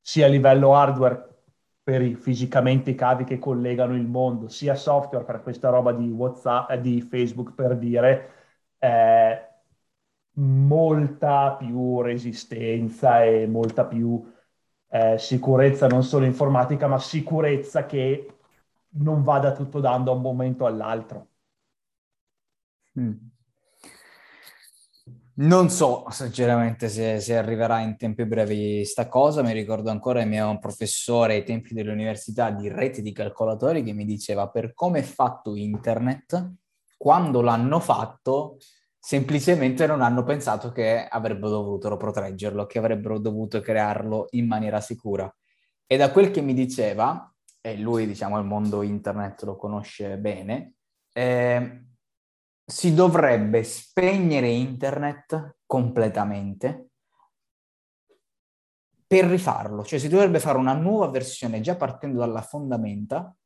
sia 0.00 0.26
a 0.26 0.28
livello 0.28 0.74
hardware 0.74 1.31
per 1.82 2.02
i, 2.02 2.14
fisicamente 2.14 2.90
i 2.90 2.94
cavi 2.94 3.24
che 3.24 3.38
collegano 3.38 3.94
il 3.94 4.06
mondo, 4.06 4.48
sia 4.48 4.74
software 4.74 5.24
per 5.24 5.42
questa 5.42 5.68
roba 5.70 5.92
di 5.92 6.08
WhatsApp, 6.10 6.70
eh, 6.70 6.80
di 6.80 7.00
Facebook 7.00 7.54
per 7.54 7.76
dire, 7.76 8.30
eh, 8.78 9.48
molta 10.34 11.56
più 11.56 12.00
resistenza 12.00 13.22
e 13.24 13.46
molta 13.46 13.84
più 13.86 14.22
eh, 14.88 15.18
sicurezza, 15.18 15.86
non 15.88 16.02
solo 16.04 16.24
informatica, 16.24 16.86
ma 16.86 16.98
sicurezza 16.98 17.86
che 17.86 18.26
non 18.94 19.22
vada 19.22 19.52
tutto 19.52 19.80
dando 19.80 20.10
da 20.10 20.16
un 20.16 20.22
momento 20.22 20.66
all'altro. 20.66 21.28
Mm. 22.94 23.31
Non 25.34 25.70
so 25.70 26.04
sinceramente 26.10 26.90
se, 26.90 27.18
se, 27.18 27.38
arriverà 27.38 27.80
in 27.80 27.96
tempi 27.96 28.26
brevi 28.26 28.84
sta 28.84 29.08
cosa, 29.08 29.42
mi 29.42 29.54
ricordo 29.54 29.88
ancora 29.88 30.20
il 30.20 30.28
mio 30.28 30.58
professore 30.58 31.32
ai 31.32 31.44
tempi 31.44 31.72
dell'università 31.72 32.50
di 32.50 32.68
rete 32.68 33.00
di 33.00 33.12
calcolatori 33.12 33.82
che 33.82 33.94
mi 33.94 34.04
diceva 34.04 34.50
per 34.50 34.74
come 34.74 34.98
è 34.98 35.02
fatto 35.02 35.56
internet, 35.56 36.52
quando 36.98 37.40
l'hanno 37.40 37.80
fatto 37.80 38.58
semplicemente 38.98 39.86
non 39.86 40.02
hanno 40.02 40.22
pensato 40.22 40.70
che 40.70 41.06
avrebbero 41.08 41.48
dovuto 41.48 41.96
proteggerlo, 41.96 42.66
che 42.66 42.78
avrebbero 42.78 43.18
dovuto 43.18 43.60
crearlo 43.60 44.26
in 44.32 44.46
maniera 44.46 44.82
sicura. 44.82 45.34
E 45.86 45.96
da 45.96 46.10
quel 46.10 46.30
che 46.30 46.42
mi 46.42 46.52
diceva, 46.52 47.34
e 47.58 47.78
lui 47.78 48.06
diciamo 48.06 48.38
il 48.38 48.44
mondo 48.44 48.82
internet 48.82 49.44
lo 49.44 49.56
conosce 49.56 50.18
bene, 50.18 50.74
eh, 51.10 51.84
si 52.72 52.94
dovrebbe 52.94 53.64
spegnere 53.64 54.48
internet 54.48 55.56
completamente 55.66 56.88
per 59.06 59.26
rifarlo, 59.26 59.84
cioè 59.84 59.98
si 59.98 60.08
dovrebbe 60.08 60.40
fare 60.40 60.56
una 60.56 60.72
nuova 60.72 61.08
versione 61.08 61.60
già 61.60 61.76
partendo 61.76 62.20
dalla 62.20 62.40
fondamenta 62.40 63.36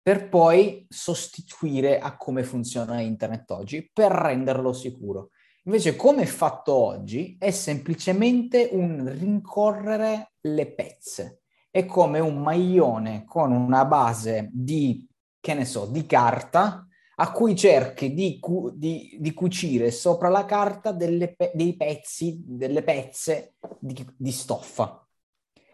per 0.00 0.30
poi 0.30 0.86
sostituire 0.88 1.98
a 1.98 2.16
come 2.16 2.44
funziona 2.44 3.00
internet 3.00 3.50
oggi 3.50 3.90
per 3.92 4.10
renderlo 4.10 4.72
sicuro. 4.72 5.30
Invece 5.64 5.96
come 5.96 6.22
è 6.22 6.26
fatto 6.26 6.72
oggi 6.72 7.36
è 7.38 7.50
semplicemente 7.50 8.70
un 8.72 9.06
rincorrere 9.06 10.32
le 10.40 10.72
pezze. 10.72 11.42
È 11.70 11.84
come 11.84 12.20
un 12.20 12.40
maglione 12.40 13.24
con 13.26 13.52
una 13.52 13.84
base 13.84 14.48
di, 14.50 15.06
che 15.38 15.52
ne 15.52 15.66
so, 15.66 15.84
di 15.84 16.06
carta 16.06 16.86
a 17.18 17.32
cui 17.32 17.56
cerchi 17.56 18.12
di, 18.12 18.38
cu- 18.38 18.72
di, 18.74 19.16
di 19.20 19.32
cucire 19.32 19.90
sopra 19.90 20.28
la 20.28 20.44
carta 20.44 20.94
pe- 20.94 21.52
dei 21.54 21.76
pezzi, 21.76 22.42
delle 22.44 22.82
pezze 22.82 23.54
di, 23.78 24.06
di, 24.16 24.30
stoffa. 24.30 25.06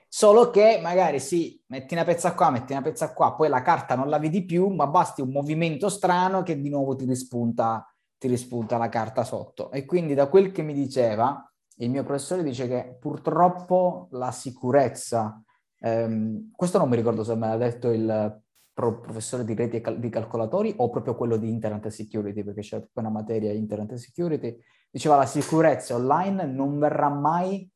Solo 0.06 0.50
che 0.50 0.78
magari 0.80 1.18
sì, 1.18 1.60
metti 1.68 1.94
una 1.94 2.04
pezza 2.04 2.34
qua, 2.34 2.50
metti 2.50 2.72
una 2.72 2.82
pezza 2.82 3.12
qua, 3.12 3.34
poi 3.34 3.48
la 3.48 3.62
carta 3.62 3.96
non 3.96 4.08
la 4.08 4.18
vedi 4.18 4.44
più, 4.44 4.68
ma 4.68 4.86
basti 4.86 5.20
un 5.20 5.30
movimento 5.30 5.88
strano 5.88 6.42
che 6.42 6.60
di 6.60 6.68
nuovo 6.68 6.94
ti 6.94 7.06
rispunta, 7.06 7.92
ti 8.18 8.28
rispunta 8.28 8.76
la 8.76 8.88
carta 8.88 9.24
sotto. 9.24 9.70
E 9.72 9.84
quindi 9.84 10.14
da 10.14 10.28
quel 10.28 10.52
che 10.52 10.62
mi 10.62 10.74
diceva, 10.74 11.50
il 11.76 11.90
mio 11.90 12.04
professore 12.04 12.42
dice 12.42 12.68
che 12.68 12.96
purtroppo 13.00 14.08
la 14.12 14.30
sicurezza, 14.30 15.42
ehm, 15.80 16.50
questo 16.54 16.78
non 16.78 16.88
mi 16.88 16.96
ricordo 16.96 17.24
se 17.24 17.34
me 17.34 17.48
l'ha 17.48 17.56
detto 17.56 17.90
il 17.90 18.41
professore 18.72 19.44
di 19.44 19.54
reti 19.54 19.76
e 19.76 19.80
cal- 19.80 19.98
di 19.98 20.08
calcolatori 20.08 20.74
o 20.78 20.90
proprio 20.90 21.14
quello 21.14 21.36
di 21.36 21.48
internet 21.48 21.88
security, 21.88 22.42
perché 22.42 22.60
c'è 22.60 22.78
proprio 22.78 23.04
una 23.04 23.10
materia 23.10 23.52
internet 23.52 23.94
security, 23.94 24.56
diceva 24.90 25.16
la 25.16 25.26
sicurezza 25.26 25.94
online 25.94 26.46
non 26.46 26.78
verrà 26.78 27.08
mai 27.08 27.68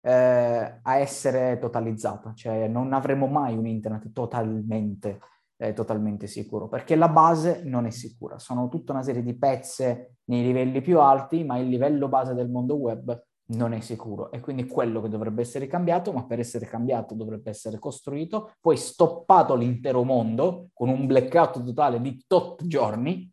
eh, 0.00 0.80
a 0.82 0.96
essere 0.96 1.58
totalizzata, 1.58 2.32
cioè 2.34 2.68
non 2.68 2.92
avremo 2.92 3.26
mai 3.26 3.56
un 3.56 3.66
internet 3.66 4.12
totalmente, 4.12 5.20
eh, 5.56 5.72
totalmente 5.72 6.28
sicuro, 6.28 6.68
perché 6.68 6.94
la 6.94 7.08
base 7.08 7.62
non 7.64 7.86
è 7.86 7.90
sicura, 7.90 8.38
sono 8.38 8.68
tutta 8.68 8.92
una 8.92 9.02
serie 9.02 9.22
di 9.22 9.36
pezze 9.36 10.18
nei 10.26 10.42
livelli 10.42 10.80
più 10.80 11.00
alti, 11.00 11.44
ma 11.44 11.58
il 11.58 11.68
livello 11.68 12.08
base 12.08 12.34
del 12.34 12.48
mondo 12.48 12.76
web 12.76 13.25
non 13.48 13.72
è 13.72 13.80
sicuro 13.80 14.30
e 14.30 14.40
quindi 14.40 14.66
quello 14.66 15.00
che 15.00 15.08
dovrebbe 15.08 15.42
essere 15.42 15.66
cambiato, 15.66 16.12
ma 16.12 16.24
per 16.24 16.40
essere 16.40 16.66
cambiato 16.66 17.14
dovrebbe 17.14 17.50
essere 17.50 17.78
costruito, 17.78 18.52
poi 18.60 18.76
stoppato 18.76 19.54
l'intero 19.54 20.02
mondo 20.02 20.68
con 20.72 20.88
un 20.88 21.06
blackout 21.06 21.64
totale 21.64 22.00
di 22.00 22.24
tot 22.26 22.66
giorni 22.66 23.30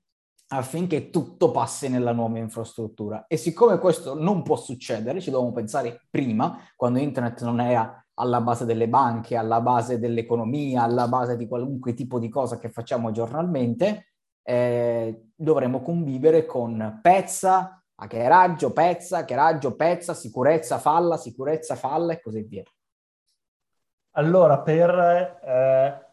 affinché 0.47 1.09
tutto 1.09 1.49
passi 1.51 1.89
nella 1.89 2.11
nuova 2.11 2.37
infrastruttura. 2.37 3.25
E 3.27 3.37
siccome 3.37 3.79
questo 3.79 4.13
non 4.13 4.43
può 4.43 4.55
succedere, 4.55 5.19
ci 5.19 5.31
dobbiamo 5.31 5.53
pensare 5.53 6.05
prima, 6.09 6.59
quando 6.75 6.99
internet 6.99 7.41
non 7.43 7.59
era 7.59 8.05
alla 8.15 8.41
base 8.41 8.65
delle 8.65 8.87
banche, 8.87 9.35
alla 9.35 9.61
base 9.61 9.97
dell'economia, 9.97 10.83
alla 10.83 11.07
base 11.07 11.35
di 11.35 11.47
qualunque 11.47 11.95
tipo 11.95 12.19
di 12.19 12.29
cosa 12.29 12.59
che 12.59 12.69
facciamo 12.69 13.11
giornalmente, 13.11 14.13
eh, 14.43 15.29
dovremmo 15.33 15.81
convivere 15.81 16.45
con 16.45 16.99
pezza, 17.01 17.82
a 17.95 18.07
che 18.07 18.27
raggio, 18.27 18.71
pezza, 18.71 19.25
che 19.25 19.35
raggio, 19.35 19.75
pezza, 19.75 20.13
sicurezza, 20.13 20.77
falla, 20.77 21.17
sicurezza, 21.17 21.75
falla 21.75 22.13
e 22.13 22.21
così 22.21 22.43
via. 22.43 22.63
Allora, 24.15 24.59
per 24.59 24.89
eh, 25.43 26.05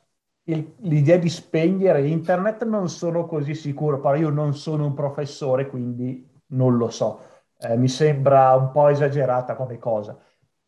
il, 0.45 0.75
l'idea 0.81 1.17
di 1.17 1.29
spegnere 1.29 2.07
internet 2.07 2.65
non 2.65 2.89
sono 2.89 3.27
così 3.27 3.55
sicuro, 3.55 4.01
però 4.01 4.15
io 4.15 4.31
non 4.31 4.55
sono 4.55 4.87
un 4.87 4.95
professore, 4.95 5.69
quindi 5.69 6.27
non 6.49 6.77
lo 6.77 6.89
so. 6.91 7.21
Eh, 7.59 7.77
mi 7.77 7.89
sembra 7.89 8.55
un 8.55 8.71
po' 8.71 8.89
esagerata 8.89 9.55
come 9.55 9.79
cosa. 9.79 10.19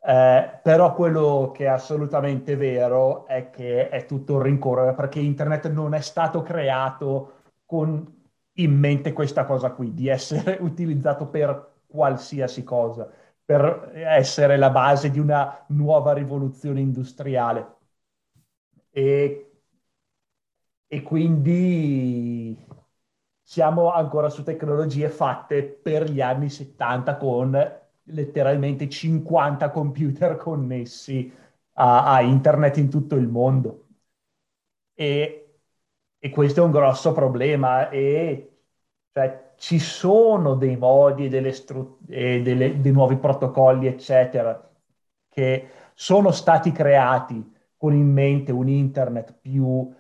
Eh, 0.05 0.61
però 0.63 0.95
quello 0.95 1.53
che 1.55 1.65
è 1.65 1.69
assolutamente 1.69 2.57
vero 2.57 3.27
è 3.27 3.51
che 3.51 3.89
è 3.89 4.05
tutto 4.05 4.35
un 4.35 4.43
rincorrere 4.43 4.95
perché 4.95 5.21
internet 5.21 5.71
non 5.71 5.95
è 5.95 6.01
stato 6.01 6.43
creato 6.43 7.35
con 7.65 8.22
in 8.55 8.79
mente 8.79 9.13
questa 9.13 9.45
cosa 9.45 9.73
qui, 9.73 9.95
di 9.95 10.09
essere 10.09 10.59
utilizzato 10.63 11.27
per 11.29 11.71
qualsiasi 11.87 12.65
cosa, 12.65 13.11
per 13.45 13.93
essere 13.95 14.57
la 14.57 14.71
base 14.71 15.11
di 15.11 15.19
una 15.19 15.65
nuova 15.69 16.13
rivoluzione 16.13 16.81
industriale. 16.81 17.77
E, 18.91 19.51
e 20.87 21.03
quindi 21.03 22.57
siamo 23.43 23.91
ancora 23.93 24.29
su 24.29 24.43
tecnologie 24.43 25.09
fatte 25.09 25.63
per 25.65 26.11
gli 26.11 26.21
anni 26.21 26.49
70 26.51 27.17
con 27.17 27.81
letteralmente 28.05 28.89
50 28.89 29.71
computer 29.71 30.37
connessi 30.37 31.33
a, 31.75 32.15
a 32.15 32.21
internet 32.23 32.77
in 32.79 32.91
tutto 32.91 33.15
il 33.17 33.29
mondo. 33.29 33.87
E, 34.95 35.42
e, 36.25 36.31
questo 36.31 36.61
è 36.63 36.65
un 36.65 36.71
grosso 36.71 37.13
problema 37.13 37.89
e 37.89 38.49
cioè, 39.13 39.53
ci 39.57 39.79
sono 39.79 40.55
dei 40.55 40.77
modi 40.77 41.27
e, 41.29 41.53
stru- 41.53 41.99
e 42.09 42.43
delle, 42.43 42.81
dei 42.81 42.93
nuovi 42.93 43.17
protocolli, 43.17 43.87
eccetera, 43.89 44.71
che 45.29 45.69
sono 45.95 46.31
stati 46.31 46.71
creati 46.73 47.53
con 47.77 47.95
in 47.95 48.11
mente 48.13 48.53
un 48.53 48.69
internet 48.69 49.35
più 49.41 49.93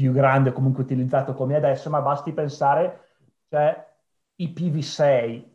più 0.00 0.12
grande 0.12 0.52
comunque 0.52 0.82
utilizzato 0.82 1.34
come 1.34 1.56
adesso, 1.56 1.90
ma 1.90 2.00
basti 2.00 2.32
pensare, 2.32 3.08
cioè, 3.50 3.86
IPv6 4.36 5.48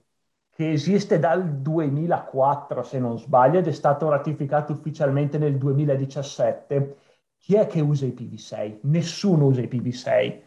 che 0.51 0.71
esiste 0.71 1.17
dal 1.19 1.43
2004 1.61 2.83
se 2.83 2.99
non 2.99 3.17
sbaglio 3.17 3.57
ed 3.59 3.67
è 3.67 3.71
stato 3.71 4.07
ratificato 4.07 4.71
ufficialmente 4.71 5.37
nel 5.39 5.57
2017. 5.57 6.97
Chi 7.45 7.53
è 7.53 7.67
che 7.67 7.79
usa 7.79 8.07
IPv6? 8.07 8.79
Nessuno 8.85 9.45
usa 9.45 9.61
IPv6. 9.61 10.41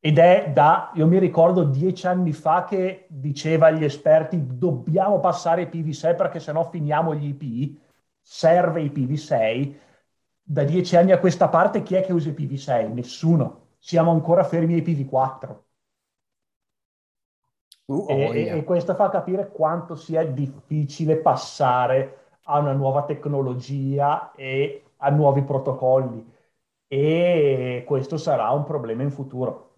Ed 0.00 0.18
è 0.18 0.50
da, 0.52 0.90
io 0.92 1.06
mi 1.06 1.18
ricordo 1.18 1.64
dieci 1.64 2.06
anni 2.06 2.34
fa 2.34 2.64
che 2.64 3.06
diceva 3.08 3.68
agli 3.68 3.84
esperti 3.84 4.38
dobbiamo 4.46 5.18
passare 5.18 5.70
IPv6 5.70 6.14
perché 6.14 6.38
sennò 6.38 6.68
finiamo 6.68 7.14
gli 7.14 7.34
IP, 7.34 7.78
serve 8.20 8.82
IPv6 8.82 9.76
da 10.42 10.62
dieci 10.64 10.94
anni 10.94 11.12
a 11.12 11.18
questa 11.18 11.48
parte 11.48 11.82
chi 11.82 11.94
è 11.94 12.02
che 12.04 12.12
usa 12.12 12.28
IPv6? 12.28 12.92
Nessuno. 12.92 13.68
Siamo 13.78 14.10
ancora 14.10 14.44
fermi 14.44 14.74
ai 14.74 14.82
IPv4. 14.82 15.56
Uh, 17.86 17.94
oh, 17.94 18.10
e, 18.10 18.40
yeah. 18.40 18.56
e, 18.56 18.64
questo 18.64 18.94
fa 18.94 19.08
capire 19.08 19.50
quanto 19.50 19.94
sia 19.94 20.22
difficile 20.22 21.16
passare 21.16 22.40
a 22.42 22.58
una 22.58 22.74
nuova 22.74 23.04
tecnologia 23.04 24.32
e 24.32 24.85
a 25.06 25.10
nuovi 25.10 25.42
protocolli. 25.42 26.34
E 26.88 27.84
questo 27.86 28.16
sarà 28.16 28.50
un 28.50 28.64
problema 28.64 29.02
in 29.02 29.10
futuro. 29.10 29.74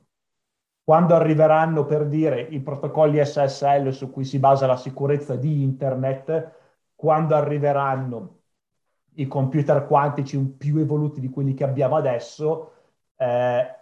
Quando 0.85 1.15
arriveranno 1.15 1.85
per 1.85 2.07
dire 2.07 2.41
i 2.41 2.61
protocolli 2.61 3.23
SSL 3.25 3.91
su 3.93 4.11
cui 4.11 4.25
si 4.25 4.39
basa 4.39 4.67
la 4.67 4.77
sicurezza 4.77 5.37
di 5.37 5.63
Internet, 5.63 6.53
quando 6.95 7.35
arriveranno 7.35 8.37
i 9.15 9.27
computer 9.27 9.87
quantici 9.87 10.39
più 10.39 10.79
evoluti 10.79 11.21
di 11.21 11.29
quelli 11.29 11.55
che 11.55 11.65
abbiamo 11.65 11.97
adesso 11.97 12.73
eh, 13.17 13.77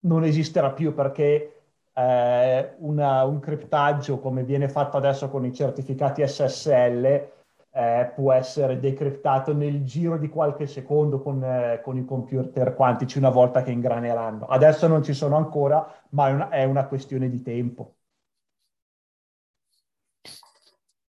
non 0.00 0.24
esisterà 0.24 0.70
più 0.72 0.94
perché 0.94 1.62
eh, 1.92 2.74
una, 2.78 3.24
un 3.24 3.38
criptaggio 3.38 4.18
come 4.18 4.42
viene 4.44 4.68
fatto 4.68 4.96
adesso 4.96 5.28
con 5.28 5.44
i 5.44 5.52
certificati 5.52 6.26
SSL 6.26 7.38
eh, 7.80 8.12
può 8.14 8.32
essere 8.32 8.78
decriptato 8.78 9.54
nel 9.54 9.84
giro 9.84 10.18
di 10.18 10.28
qualche 10.28 10.66
secondo 10.66 11.22
con, 11.22 11.42
eh, 11.42 11.80
con, 11.82 11.96
i 11.96 12.04
computer 12.04 12.74
quantici 12.74 13.16
una 13.16 13.30
volta 13.30 13.62
che 13.62 13.70
ingraneranno. 13.70 14.44
Adesso 14.44 14.86
non 14.86 15.02
ci 15.02 15.14
sono 15.14 15.36
ancora, 15.36 15.90
ma 16.10 16.28
è 16.28 16.32
una, 16.32 16.48
è 16.50 16.64
una 16.64 16.86
questione 16.86 17.30
di 17.30 17.40
tempo. 17.40 17.94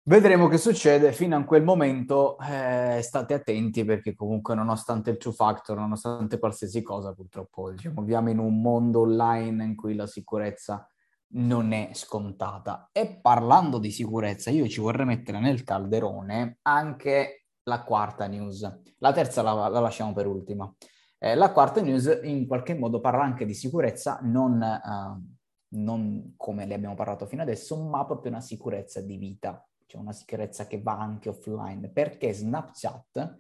Vedremo 0.03 0.47
che 0.47 0.57
succede, 0.57 1.11
fino 1.11 1.35
a 1.35 1.43
quel 1.43 1.63
momento 1.63 2.37
eh, 2.39 3.01
state 3.03 3.33
attenti 3.33 3.83
perché 3.85 4.15
comunque 4.15 4.55
nonostante 4.55 5.11
il 5.11 5.17
two 5.17 5.31
factor, 5.31 5.77
nonostante 5.77 6.39
qualsiasi 6.39 6.81
cosa, 6.81 7.13
purtroppo 7.13 7.71
diciamo, 7.71 8.01
viviamo 8.01 8.29
in 8.29 8.39
un 8.39 8.61
mondo 8.61 9.01
online 9.01 9.63
in 9.63 9.75
cui 9.75 9.93
la 9.93 10.07
sicurezza 10.07 10.90
non 11.33 11.71
è 11.71 11.89
scontata. 11.93 12.89
E 12.91 13.19
parlando 13.21 13.77
di 13.77 13.91
sicurezza, 13.91 14.49
io 14.49 14.67
ci 14.67 14.81
vorrei 14.81 15.05
mettere 15.05 15.39
nel 15.39 15.63
calderone 15.63 16.57
anche 16.63 17.45
la 17.63 17.83
quarta 17.83 18.27
news. 18.27 18.79
La 18.97 19.13
terza 19.13 19.41
la, 19.41 19.67
la 19.67 19.79
lasciamo 19.79 20.13
per 20.13 20.27
ultima. 20.27 20.73
Eh, 21.17 21.35
la 21.35 21.51
quarta 21.51 21.81
news 21.81 22.19
in 22.23 22.47
qualche 22.47 22.73
modo 22.73 22.99
parla 22.99 23.23
anche 23.23 23.45
di 23.45 23.53
sicurezza, 23.53 24.19
non, 24.23 24.59
uh, 24.61 25.77
non 25.77 26.33
come 26.35 26.65
le 26.65 26.73
abbiamo 26.73 26.95
parlato 26.95 27.27
fino 27.27 27.43
adesso, 27.43 27.77
ma 27.77 28.05
proprio 28.05 28.31
una 28.31 28.41
sicurezza 28.41 29.01
di 29.01 29.17
vita 29.17 29.63
c'è 29.91 29.97
una 29.97 30.13
sicurezza 30.13 30.67
che 30.67 30.81
va 30.81 30.97
anche 30.97 31.27
offline, 31.27 31.89
perché 31.89 32.31
Snapchat 32.31 33.35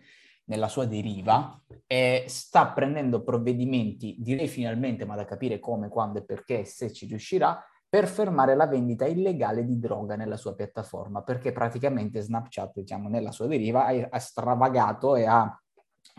nella 0.45 0.67
sua 0.67 0.85
deriva 0.85 1.63
eh, 1.87 2.25
sta 2.27 2.67
prendendo 2.67 3.23
provvedimenti, 3.23 4.17
direi 4.19 4.49
finalmente, 4.49 5.05
ma 5.05 5.15
da 5.15 5.23
capire 5.23 5.59
come, 5.59 5.87
quando 5.87 6.19
e 6.19 6.25
perché, 6.25 6.65
se 6.65 6.91
ci 6.91 7.05
riuscirà, 7.05 7.57
per 7.91 8.07
fermare 8.07 8.55
la 8.55 8.67
vendita 8.67 9.05
illegale 9.05 9.65
di 9.65 9.77
droga 9.77 10.15
nella 10.15 10.37
sua 10.37 10.55
piattaforma, 10.55 11.23
perché 11.23 11.51
praticamente 11.51 12.21
Snapchat, 12.21 12.75
diciamo, 12.75 13.09
nella 13.09 13.33
sua 13.33 13.47
deriva 13.47 13.85
ha, 14.09 14.17
stravagato 14.17 15.17
e 15.17 15.25
ha 15.25 15.61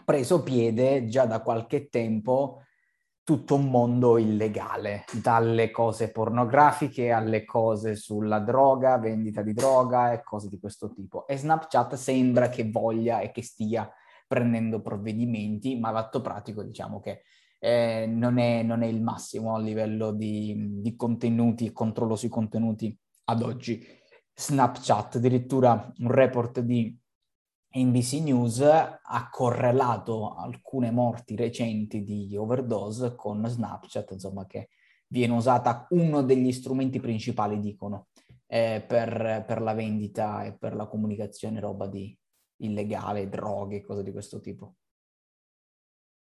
preso 0.05 0.43
piede 0.43 1.07
già 1.07 1.25
da 1.25 1.41
qualche 1.41 1.89
tempo 1.89 2.61
tutto 3.25 3.55
un 3.55 3.71
mondo 3.71 4.19
illegale, 4.19 5.05
dalle 5.23 5.71
cose 5.71 6.11
pornografiche 6.11 7.11
alle 7.11 7.47
cose 7.47 7.97
sulla 7.97 8.41
droga, 8.41 8.99
vendita 8.99 9.41
di 9.41 9.55
droga 9.55 10.13
e 10.13 10.23
cose 10.23 10.51
di 10.51 10.61
questo 10.61 10.93
tipo. 10.93 11.27
E 11.27 11.39
Snapchat 11.39 11.95
sembra 11.95 12.51
che 12.51 12.69
voglia 12.71 13.21
e 13.21 13.31
che 13.31 13.43
stia 13.43 13.91
prendendo 14.27 14.83
provvedimenti, 14.83 15.79
ma 15.79 15.91
l'atto 15.91 16.21
pratico 16.21 16.63
diciamo 16.63 17.01
che 17.01 17.23
eh, 17.65 18.07
non, 18.09 18.39
è, 18.39 18.65
non, 18.65 18.83
è, 18.83 18.87
il 18.87 19.01
massimo 19.01 19.55
a 19.55 19.61
livello 19.61 20.11
di, 20.11 20.81
di 20.81 20.97
contenuti, 20.97 21.71
controllo 21.71 22.17
sui 22.17 22.29
contenuti 22.29 22.97
ad 23.27 23.41
oggi. 23.43 23.81
Snapchat, 24.35 25.17
addirittura 25.17 25.93
un 25.99 26.11
report 26.11 26.59
di 26.59 26.99
NBC 27.75 28.15
News 28.15 28.61
ha 28.61 29.29
correlato 29.31 30.35
alcune 30.35 30.91
morti 30.91 31.37
recenti 31.37 32.03
di 32.03 32.37
overdose 32.37 33.15
con 33.15 33.47
Snapchat, 33.47 34.11
insomma, 34.11 34.45
che 34.45 34.71
viene 35.07 35.35
usata 35.35 35.87
uno 35.91 36.23
degli 36.23 36.51
strumenti 36.51 36.99
principali, 36.99 37.61
dicono, 37.61 38.09
eh, 38.47 38.85
per, 38.85 39.45
per, 39.47 39.63
la 39.63 39.73
vendita 39.73 40.43
e 40.43 40.57
per 40.59 40.75
la 40.75 40.89
comunicazione 40.89 41.61
roba 41.61 41.87
di 41.87 42.17
illegale, 42.57 43.29
droghe, 43.29 43.83
cose 43.83 44.03
di 44.03 44.11
questo 44.11 44.41
tipo. 44.41 44.75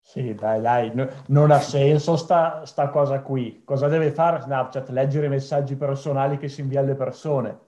Sì, 0.08 0.34
dai, 0.34 0.62
dai, 0.62 0.90
no, 0.94 1.06
non 1.26 1.50
ha 1.50 1.60
senso 1.60 2.16
sta, 2.16 2.64
sta 2.64 2.88
cosa 2.88 3.20
qui. 3.20 3.60
Cosa 3.62 3.88
deve 3.88 4.10
fare 4.10 4.40
Snapchat? 4.40 4.88
Leggere 4.88 5.26
i 5.26 5.28
messaggi 5.28 5.76
personali 5.76 6.38
che 6.38 6.48
si 6.48 6.62
invia 6.62 6.80
alle 6.80 6.94
persone. 6.94 7.58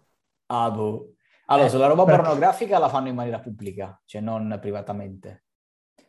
Ah, 0.46 0.70
boh. 0.70 1.16
Allora, 1.44 1.66
eh, 1.66 1.70
sulla 1.70 1.86
roba 1.86 2.04
perché... 2.06 2.22
pornografica 2.22 2.78
la 2.78 2.88
fanno 2.88 3.08
in 3.08 3.14
maniera 3.14 3.40
pubblica, 3.40 4.00
cioè 4.06 4.22
non 4.22 4.56
privatamente. 4.58 5.44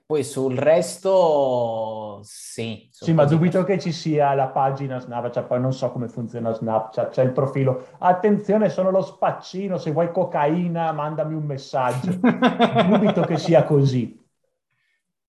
Poi 0.05 0.23
sul 0.23 0.57
resto, 0.57 2.21
sì. 2.23 2.87
Sì, 2.89 3.11
ma 3.11 3.25
dubito 3.25 3.65
che 3.65 3.77
ci 3.77 3.91
sia 3.91 4.33
la 4.33 4.47
pagina 4.47 5.01
Snapchat, 5.01 5.45
poi 5.45 5.59
non 5.59 5.73
so 5.73 5.91
come 5.91 6.07
funziona 6.07 6.53
Snapchat, 6.53 7.09
c'è 7.09 7.23
il 7.23 7.33
profilo. 7.33 7.87
Attenzione, 7.97 8.69
sono 8.69 8.89
lo 8.89 9.01
spaccino, 9.01 9.77
se 9.77 9.91
vuoi 9.91 10.13
cocaina 10.13 10.93
mandami 10.93 11.33
un 11.33 11.43
messaggio. 11.43 12.11
dubito 12.87 13.23
che 13.23 13.37
sia 13.37 13.65
così. 13.65 14.20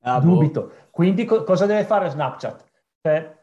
Ah, 0.02 0.20
boh. 0.20 0.34
dubito. 0.34 0.60
Boh. 0.60 0.72
Quindi 0.90 1.24
co- 1.24 1.44
cosa 1.44 1.66
deve 1.66 1.84
fare 1.84 2.10
Snapchat? 2.10 2.64
Cioè, 3.00 3.36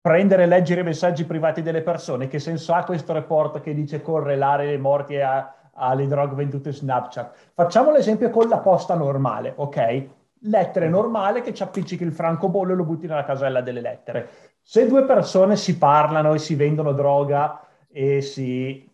prendere 0.00 0.44
e 0.44 0.46
leggere 0.46 0.80
i 0.80 0.84
messaggi 0.84 1.24
privati 1.24 1.62
delle 1.62 1.82
persone. 1.82 2.28
Che 2.28 2.38
senso 2.38 2.72
ha 2.72 2.84
questo 2.84 3.12
report 3.12 3.60
che 3.60 3.74
dice 3.74 4.00
correlare 4.02 4.66
le 4.66 4.78
morti 4.78 5.20
a 5.20 5.52
alle 5.78 6.06
droghe 6.06 6.34
vendute 6.34 6.72
su 6.72 6.80
Snapchat. 6.80 7.50
Facciamo 7.54 7.90
l'esempio 7.90 8.30
con 8.30 8.48
la 8.48 8.58
posta 8.58 8.94
normale, 8.94 9.52
ok? 9.56 10.06
Lettere 10.42 10.88
normale 10.88 11.40
che 11.40 11.54
ci 11.54 11.62
appiccichi 11.62 12.04
il 12.04 12.12
francobollo 12.12 12.72
e 12.72 12.76
lo 12.76 12.84
butti 12.84 13.06
nella 13.06 13.24
casella 13.24 13.60
delle 13.60 13.80
lettere. 13.80 14.28
Se 14.62 14.86
due 14.86 15.04
persone 15.04 15.56
si 15.56 15.78
parlano 15.78 16.34
e 16.34 16.38
si 16.38 16.54
vendono 16.54 16.92
droga 16.92 17.60
e 17.90 18.20
si, 18.20 18.87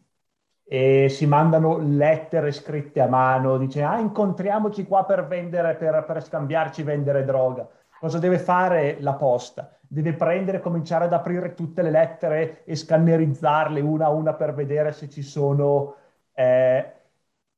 e 0.64 1.08
si 1.08 1.26
mandano 1.26 1.78
lettere 1.78 2.50
scritte 2.52 3.00
a 3.00 3.08
mano, 3.08 3.58
dice 3.58 3.82
ah 3.82 3.98
incontriamoci 3.98 4.86
qua 4.86 5.04
per 5.04 5.26
vendere, 5.26 5.74
per, 5.76 6.04
per 6.04 6.22
scambiarci 6.22 6.82
vendere 6.82 7.24
droga. 7.24 7.68
Cosa 8.00 8.18
deve 8.18 8.38
fare 8.38 8.96
la 9.00 9.14
posta? 9.14 9.78
Deve 9.80 10.14
prendere 10.14 10.60
cominciare 10.60 11.04
ad 11.04 11.12
aprire 11.12 11.54
tutte 11.54 11.82
le 11.82 11.90
lettere 11.90 12.64
e 12.64 12.74
scannerizzarle 12.76 13.80
una 13.80 14.06
a 14.06 14.10
una 14.10 14.34
per 14.34 14.54
vedere 14.54 14.92
se 14.92 15.08
ci 15.08 15.22
sono 15.22 15.96
eh, 16.34 16.92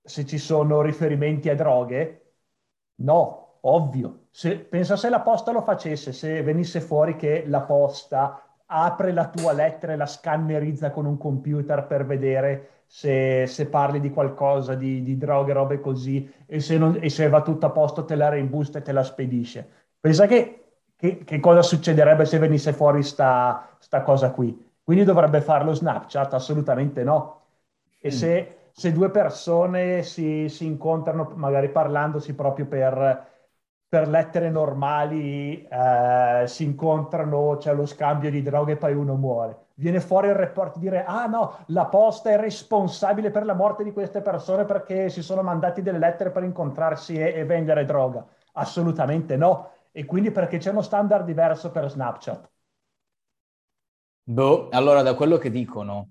se 0.07 0.25
ci 0.25 0.39
sono 0.39 0.83
riferimenti 0.83 1.49
a 1.49 1.57
droghe? 1.57 2.35
No, 2.97 3.59
ovvio. 3.63 4.29
Se, 4.31 4.59
pensa 4.59 4.97
se 4.97 5.09
la 5.09 5.21
posta 5.21 5.51
lo 5.53 5.63
facesse, 5.63 6.13
se 6.13 6.43
venisse 6.43 6.81
fuori 6.81 7.17
che 7.17 7.45
la 7.47 7.63
posta 7.63 8.41
apre 8.67 9.13
la 9.13 9.29
tua 9.29 9.53
lettera 9.53 9.93
e 9.93 9.97
la 9.97 10.07
scannerizza 10.07 10.91
con 10.91 11.07
un 11.07 11.19
computer 11.19 11.87
per 11.87 12.07
vedere 12.07 12.76
se, 12.87 13.47
se 13.47 13.67
parli 13.67 14.01
di 14.01 14.11
qualcosa, 14.11 14.75
di, 14.75 15.03
di 15.03 15.17
droghe, 15.17 15.53
robe 15.53 15.81
così, 15.81 16.33
e 16.47 16.61
se, 16.61 16.79
non, 16.79 16.99
e 17.01 17.11
se 17.11 17.29
va 17.29 17.43
tutto 17.43 17.67
a 17.67 17.71
posto 17.71 18.05
te 18.05 18.15
la 18.15 18.29
reimbusta 18.29 18.79
e 18.79 18.83
te 18.83 18.93
la 18.93 19.03
spedisce. 19.03 19.69
Pensa 20.01 20.27
che 20.27 20.67
che, 20.97 21.19
che, 21.25 21.41
cosa 21.41 21.63
succederebbe 21.63 22.25
se 22.25 22.39
venisse 22.39 22.73
fuori 22.73 23.03
sta, 23.03 23.77
sta, 23.79 24.03
cosa 24.03 24.31
qui. 24.31 24.65
Quindi 24.83 25.05
dovrebbe 25.05 25.41
farlo 25.43 25.73
Snapchat? 25.73 26.33
Assolutamente 26.35 27.05
no. 27.05 27.43
E 28.01 28.09
mm. 28.09 28.11
se, 28.11 28.57
se, 28.73 28.93
due 28.93 29.11
persone 29.11 30.03
si, 30.03 30.49
si, 30.49 30.65
incontrano, 30.65 31.33
magari 31.35 31.69
parlandosi 31.71 32.35
proprio 32.35 32.67
per, 32.67 33.27
per 33.89 34.09
lettere 34.09 34.49
normali, 34.49 35.67
eh, 35.69 36.45
si 36.47 36.65
incontrano, 36.65 37.57
c'è 37.59 37.75
lo 37.75 37.87
scambio 37.87 38.31
di 38.31 38.43
droghe 38.43 38.73
e 38.73 38.77
poi 38.77 38.95
uno 38.95 39.17
muore. 39.17 39.65
Viene 39.79 40.01
fuori 40.01 40.29
il 40.29 40.35
report 40.35 40.79
dire, 40.79 41.05
ah 41.05 41.27
no, 41.27 41.59
la 41.67 41.87
posta 41.87 42.31
è 42.31 42.39
responsabile 42.39 43.31
per 43.31 43.45
la 43.45 43.55
morte 43.55 43.85
di 43.85 43.93
queste 43.93 44.23
persone 44.23 44.65
perché 44.65 45.11
si 45.11 45.23
sono 45.23 45.43
mandati 45.43 45.83
delle 45.83 45.99
lettere 45.99 46.31
per 46.31 46.45
incontrarsi 46.45 47.15
e, 47.15 47.35
e 47.35 47.45
vendere 47.45 47.85
droga. 47.85 48.27
Assolutamente 48.53 49.37
no 49.37 49.71
e 49.93 50.05
quindi 50.05 50.31
perché 50.31 50.59
c'è 50.59 50.71
uno 50.71 50.83
standard 50.83 51.25
diverso 51.25 51.71
per 51.71 51.91
Snapchat? 51.91 52.51
Boh, 54.25 54.69
allora 54.71 55.01
da 55.01 55.15
quello 55.15 55.39
che 55.39 55.51
dicono 55.51 56.11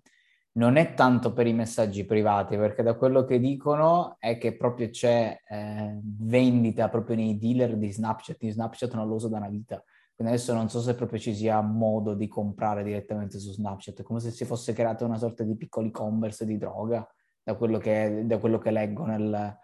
non 0.54 0.78
è 0.78 0.94
tanto 0.94 1.34
per 1.34 1.48
i 1.48 1.54
messaggi 1.54 2.06
privati, 2.06 2.58
perché 2.58 2.82
da 2.82 2.96
quello 2.96 3.26
che 3.26 3.40
dicono 3.40 4.16
è 4.20 4.38
che 4.38 4.56
proprio 4.56 4.90
c'è 4.90 5.40
eh, 5.48 6.00
vendita 6.02 6.90
proprio 6.90 7.16
nei 7.18 7.38
dealer 7.38 7.76
di 7.76 7.92
Snapchat. 7.92 8.42
Io 8.42 8.52
Snapchat 8.54 8.94
non 8.96 9.08
lo 9.08 9.16
uso 9.16 9.28
da 9.28 9.38
una 9.38 9.50
vita, 9.50 9.84
quindi 10.16 10.34
adesso 10.34 10.54
non 10.54 10.70
so 10.70 10.80
se 10.80 10.96
proprio 10.96 11.20
ci 11.20 11.36
sia 11.36 11.60
modo 11.60 12.14
di 12.14 12.30
comprare 12.30 12.84
direttamente 12.84 13.38
su 13.38 13.52
Snapchat, 13.52 14.00
è 14.00 14.04
come 14.04 14.22
se 14.22 14.32
si 14.32 14.46
fosse 14.46 14.72
creata 14.72 15.04
una 15.04 15.18
sorta 15.18 15.44
di 15.44 15.58
piccoli 15.58 15.92
commerce 15.92 16.46
di 16.46 16.58
droga, 16.58 17.06
da 17.44 17.56
quello 17.56 17.78
che, 17.78 18.24
da 18.26 18.38
quello 18.38 18.58
che 18.58 18.72
leggo 18.72 19.06
nel. 19.06 19.60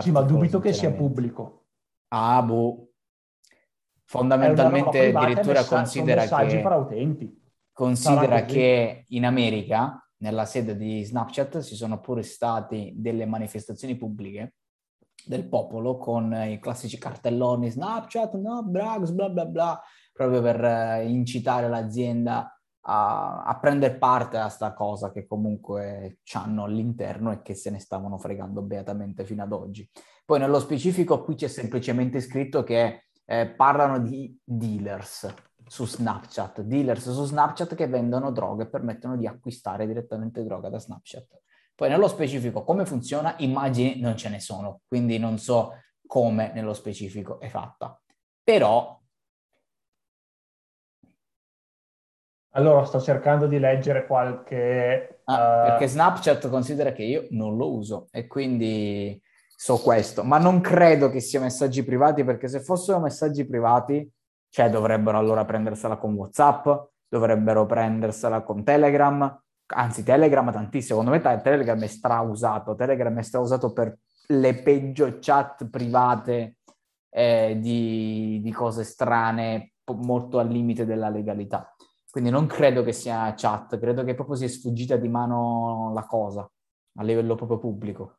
Sì, 0.00 0.10
ma 0.10 0.22
dubito 0.22 0.60
che 0.60 0.72
sia 0.72 0.92
pubblico. 0.92 1.66
Ah, 2.08 2.42
boh, 2.42 2.94
Fondamentalmente 4.04 5.12
addirittura 5.14 5.60
messa- 5.60 5.76
considera 5.76 6.26
che, 6.26 6.62
considera 7.72 8.44
che 8.44 9.04
in 9.08 9.24
America, 9.24 10.06
nella 10.18 10.44
sede 10.44 10.76
di 10.76 11.02
Snapchat, 11.02 11.62
ci 11.62 11.74
sono 11.74 11.98
pure 12.00 12.22
state 12.22 12.92
delle 12.94 13.24
manifestazioni 13.24 13.96
pubbliche 13.96 14.54
del 15.24 15.48
popolo 15.48 15.96
con 15.96 16.32
i 16.32 16.58
classici 16.58 16.98
cartelloni 16.98 17.70
Snapchat, 17.70 18.34
no, 18.34 18.62
Brags, 18.62 19.10
bla 19.10 19.28
bla 19.28 19.46
bla, 19.46 19.82
proprio 20.12 20.42
per 20.42 20.64
eh, 20.64 21.08
incitare 21.08 21.68
l'azienda 21.68 22.54
a, 22.86 23.42
a 23.42 23.58
prendere 23.58 23.96
parte 23.96 24.36
a 24.36 24.48
sta 24.48 24.74
cosa 24.74 25.10
che 25.10 25.26
comunque 25.26 26.18
hanno 26.34 26.64
all'interno 26.64 27.32
e 27.32 27.42
che 27.42 27.54
se 27.54 27.70
ne 27.70 27.78
stavano 27.78 28.18
fregando 28.18 28.62
beatamente 28.62 29.24
fino 29.24 29.42
ad 29.42 29.52
oggi. 29.52 29.88
Poi 30.24 30.38
nello 30.38 30.58
specifico 30.58 31.22
qui 31.22 31.34
c'è 31.34 31.48
semplicemente 31.48 32.20
scritto 32.20 32.62
che 32.62 33.04
eh, 33.26 33.48
parlano 33.48 34.00
di 34.00 34.38
dealers 34.42 35.32
su 35.66 35.86
Snapchat, 35.86 36.60
dealers 36.60 37.10
su 37.10 37.24
Snapchat 37.24 37.74
che 37.74 37.86
vendono 37.86 38.30
droghe 38.30 38.64
e 38.64 38.68
permettono 38.68 39.16
di 39.16 39.26
acquistare 39.26 39.86
direttamente 39.86 40.44
droga 40.44 40.68
da 40.68 40.78
Snapchat. 40.78 41.42
Poi 41.74 41.88
nello 41.88 42.06
specifico 42.08 42.62
come 42.62 42.86
funziona, 42.86 43.34
immagini 43.38 44.00
non 44.00 44.16
ce 44.16 44.28
ne 44.28 44.38
sono, 44.38 44.82
quindi 44.86 45.18
non 45.18 45.38
so 45.38 45.72
come 46.06 46.52
nello 46.54 46.72
specifico 46.72 47.40
è 47.40 47.48
fatta. 47.48 48.00
Però... 48.42 49.00
Allora 52.56 52.84
sto 52.84 53.00
cercando 53.00 53.46
di 53.48 53.58
leggere 53.58 54.06
qualche... 54.06 55.22
Ah, 55.24 55.62
uh... 55.62 55.66
Perché 55.70 55.88
Snapchat 55.88 56.48
considera 56.48 56.92
che 56.92 57.02
io 57.02 57.26
non 57.30 57.56
lo 57.56 57.72
uso 57.72 58.06
e 58.12 58.28
quindi 58.28 59.20
so 59.56 59.78
questo, 59.78 60.22
ma 60.22 60.38
non 60.38 60.60
credo 60.60 61.10
che 61.10 61.18
sia 61.18 61.40
messaggi 61.40 61.82
privati 61.82 62.22
perché 62.22 62.46
se 62.46 62.60
fossero 62.60 63.00
messaggi 63.00 63.44
privati, 63.44 64.08
cioè 64.50 64.70
dovrebbero 64.70 65.18
allora 65.18 65.44
prendersela 65.44 65.96
con 65.96 66.14
WhatsApp, 66.14 66.68
dovrebbero 67.08 67.66
prendersela 67.66 68.42
con 68.42 68.62
Telegram, 68.62 69.42
anzi 69.74 70.02
Telegram 70.02 70.50
tantissimo, 70.52 71.00
secondo 71.00 71.10
me 71.10 71.40
Telegram 71.40 71.80
è 71.82 71.86
strausato, 71.86 72.74
Telegram 72.74 73.18
è 73.18 73.22
strausato 73.22 73.72
per 73.72 73.98
le 74.28 74.54
peggio 74.62 75.18
chat 75.20 75.68
private 75.68 76.58
eh, 77.10 77.58
di, 77.60 78.40
di 78.42 78.52
cose 78.52 78.84
strane, 78.84 79.74
molto 79.96 80.38
al 80.38 80.48
limite 80.48 80.86
della 80.86 81.08
legalità. 81.08 81.74
Quindi 82.10 82.30
non 82.30 82.46
credo 82.46 82.82
che 82.82 82.92
sia 82.92 83.34
chat, 83.36 83.78
credo 83.78 84.04
che 84.04 84.14
proprio 84.14 84.36
sia 84.36 84.48
sfuggita 84.48 84.96
di 84.96 85.08
mano 85.08 85.90
la 85.92 86.06
cosa 86.06 86.48
a 86.96 87.02
livello 87.02 87.34
proprio 87.34 87.58
pubblico. 87.58 88.18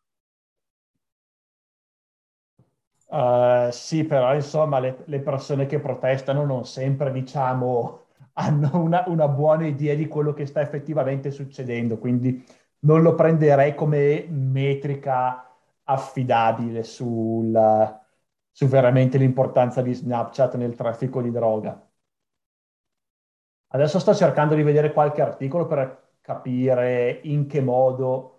Uh, 3.08 3.70
sì, 3.72 4.04
però 4.04 4.34
insomma 4.34 4.80
le, 4.80 5.04
le, 5.06 5.20
persone 5.22 5.68
che 5.68 5.80
protestano 5.80 6.44
non 6.44 6.66
sempre, 6.66 7.12
diciamo, 7.12 8.05
hanno 8.38 8.70
una, 8.82 9.04
una, 9.08 9.28
buona 9.28 9.66
idea 9.66 9.96
di 9.96 10.08
quello 10.08 10.34
che 10.34 10.46
sta 10.46 10.62
effettivamente 10.62 11.32
succedendo, 11.32 11.98
quindi 11.98 12.44
non 12.80 13.02
lo 13.02 13.16
prenderei 13.16 13.76
come 13.76 14.26
metrica 14.30 15.46
affidabile 15.84 16.84
sul, 16.84 18.00
su 18.52 18.68
veramente 18.68 19.18
l'importanza 19.18 19.82
di 19.82 19.94
Snapchat 19.94 20.56
nel 20.56 20.76
traffico 20.76 21.22
di 21.22 21.32
droga. 21.32 21.80
Adesso 23.68 24.00
sto 24.00 24.14
cercando 24.14 24.56
di 24.56 24.64
vedere 24.64 24.94
qualche 24.94 25.22
articolo 25.22 25.68
per 25.68 26.14
capire 26.22 27.20
in 27.24 27.48
che 27.48 27.62
modo... 27.62 28.32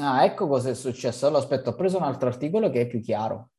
Ah, 0.00 0.24
ecco 0.24 0.46
cosa 0.46 0.70
è 0.70 0.74
successo. 0.74 1.26
Allora, 1.26 1.42
aspetta, 1.42 1.70
ho 1.70 1.74
preso 1.74 1.96
un 1.98 2.04
altro 2.04 2.28
articolo 2.28 2.70
che 2.70 2.82
è 2.82 2.86
più 2.86 3.00
chiaro. 3.00 3.50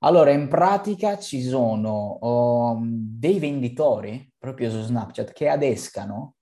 Allora, 0.00 0.30
in 0.30 0.46
pratica 0.46 1.18
ci 1.18 1.42
sono 1.42 2.18
um, 2.20 2.88
dei 3.18 3.40
venditori 3.40 4.32
proprio 4.38 4.70
su 4.70 4.80
Snapchat 4.80 5.32
che 5.32 5.48
adescano 5.48 6.36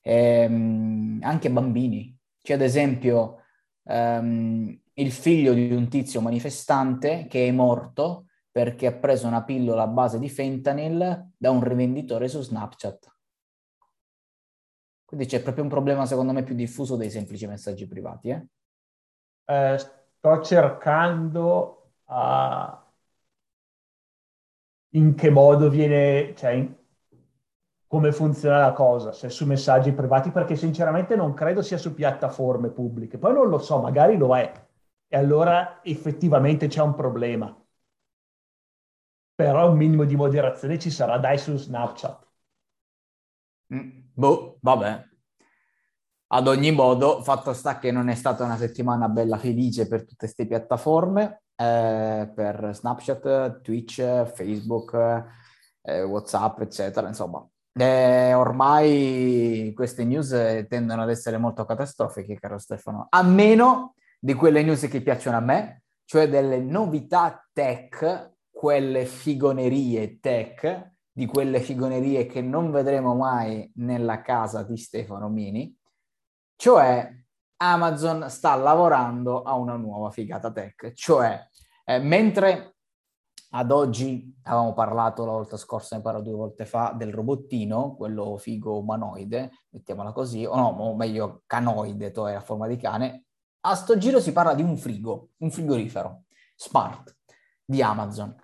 ehm, 0.00 1.18
anche 1.22 1.50
bambini. 1.50 2.16
C'è 2.40 2.54
ad 2.54 2.62
esempio 2.62 3.42
ehm, 3.84 4.80
il 4.94 5.12
figlio 5.12 5.52
di 5.52 5.70
un 5.72 5.88
tizio 5.88 6.22
manifestante 6.22 7.26
che 7.28 7.46
è 7.46 7.50
morto 7.50 8.26
perché 8.50 8.86
ha 8.86 8.92
preso 8.92 9.26
una 9.26 9.44
pillola 9.44 9.82
a 9.82 9.88
base 9.88 10.18
di 10.18 10.30
fentanyl 10.30 11.32
da 11.36 11.50
un 11.50 11.62
rivenditore 11.62 12.28
su 12.28 12.40
Snapchat. 12.40 13.12
Quindi 15.04 15.26
c'è 15.26 15.42
proprio 15.42 15.64
un 15.64 15.70
problema, 15.70 16.06
secondo 16.06 16.32
me, 16.32 16.42
più 16.42 16.54
diffuso 16.54 16.96
dei 16.96 17.10
semplici 17.10 17.46
messaggi 17.46 17.86
privati. 17.86 18.30
Eh? 18.30 18.46
Eh, 19.44 19.78
sto 19.78 20.42
cercando 20.42 21.92
a 22.04 22.83
in 24.94 25.14
che 25.14 25.30
modo 25.30 25.68
viene, 25.68 26.34
cioè 26.36 26.50
in, 26.52 26.74
come 27.86 28.12
funziona 28.12 28.58
la 28.58 28.72
cosa, 28.72 29.12
se 29.12 29.28
su 29.28 29.46
messaggi 29.46 29.92
privati, 29.92 30.30
perché 30.30 30.56
sinceramente 30.56 31.14
non 31.16 31.34
credo 31.34 31.62
sia 31.62 31.78
su 31.78 31.94
piattaforme 31.94 32.70
pubbliche. 32.70 33.18
Poi 33.18 33.32
non 33.32 33.48
lo 33.48 33.58
so, 33.58 33.80
magari 33.80 34.16
lo 34.16 34.36
è, 34.36 34.52
e 35.06 35.16
allora 35.16 35.80
effettivamente 35.82 36.66
c'è 36.66 36.82
un 36.82 36.94
problema. 36.94 37.56
Però 39.36 39.70
un 39.70 39.76
minimo 39.76 40.04
di 40.04 40.16
moderazione 40.16 40.78
ci 40.78 40.90
sarà, 40.90 41.18
dai, 41.18 41.38
su 41.38 41.56
Snapchat. 41.56 42.26
Mm, 43.74 43.90
boh, 44.12 44.58
vabbè. 44.60 45.04
Ad 46.28 46.48
ogni 46.48 46.72
modo, 46.72 47.22
fatto 47.22 47.52
sta 47.52 47.78
che 47.78 47.90
non 47.90 48.08
è 48.08 48.14
stata 48.14 48.44
una 48.44 48.56
settimana 48.56 49.08
bella 49.08 49.38
felice 49.38 49.86
per 49.86 50.00
tutte 50.00 50.16
queste 50.16 50.46
piattaforme, 50.46 51.43
eh, 51.56 52.30
per 52.34 52.70
Snapchat, 52.72 53.60
Twitch, 53.60 54.24
Facebook, 54.32 54.94
eh, 55.82 56.02
WhatsApp, 56.02 56.60
eccetera. 56.60 57.08
Insomma, 57.08 57.46
eh, 57.72 58.34
ormai 58.34 59.72
queste 59.74 60.04
news 60.04 60.30
tendono 60.68 61.02
ad 61.02 61.10
essere 61.10 61.38
molto 61.38 61.64
catastrofiche, 61.64 62.38
caro 62.38 62.58
Stefano, 62.58 63.06
a 63.10 63.22
meno 63.22 63.94
di 64.18 64.34
quelle 64.34 64.62
news 64.62 64.86
che 64.88 65.02
piacciono 65.02 65.36
a 65.36 65.40
me, 65.40 65.82
cioè 66.04 66.28
delle 66.28 66.58
novità 66.58 67.46
tech, 67.52 68.32
quelle 68.50 69.04
figonerie 69.04 70.20
tech, 70.20 70.92
di 71.12 71.26
quelle 71.26 71.60
figonerie 71.60 72.26
che 72.26 72.40
non 72.40 72.70
vedremo 72.70 73.14
mai 73.14 73.70
nella 73.76 74.20
casa 74.22 74.62
di 74.62 74.76
Stefano 74.76 75.28
Mini, 75.28 75.76
cioè 76.56 77.12
Amazon 77.72 78.28
sta 78.28 78.54
lavorando 78.56 79.42
a 79.42 79.54
una 79.54 79.76
nuova 79.76 80.10
figata 80.10 80.52
tech, 80.52 80.92
cioè 80.92 81.48
eh, 81.84 81.98
mentre 81.98 82.76
ad 83.50 83.70
oggi 83.70 84.36
avevamo 84.42 84.74
parlato 84.74 85.24
la 85.24 85.32
volta 85.32 85.56
scorsa, 85.56 85.96
ne 85.96 86.02
parlo 86.02 86.20
due 86.20 86.34
volte 86.34 86.66
fa, 86.66 86.92
del 86.96 87.12
robottino, 87.12 87.94
quello 87.94 88.36
figo 88.36 88.78
umanoide, 88.78 89.50
mettiamola 89.70 90.12
così, 90.12 90.44
o 90.44 90.56
no, 90.56 90.68
o 90.68 90.94
meglio 90.96 91.42
canoide, 91.46 92.10
to 92.10 92.26
è 92.26 92.34
a 92.34 92.40
forma 92.40 92.66
di 92.66 92.76
cane, 92.76 93.26
a 93.60 93.74
sto 93.74 93.96
giro 93.96 94.20
si 94.20 94.32
parla 94.32 94.54
di 94.54 94.62
un 94.62 94.76
frigo, 94.76 95.30
un 95.38 95.50
frigorifero 95.50 96.24
smart 96.56 97.16
di 97.64 97.80
Amazon 97.80 98.36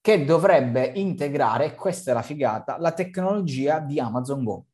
che 0.00 0.24
dovrebbe 0.24 0.92
integrare, 0.94 1.74
questa 1.74 2.12
è 2.12 2.14
la 2.14 2.22
figata, 2.22 2.78
la 2.78 2.92
tecnologia 2.92 3.80
di 3.80 3.98
Amazon 4.00 4.44
Go. 4.44 4.66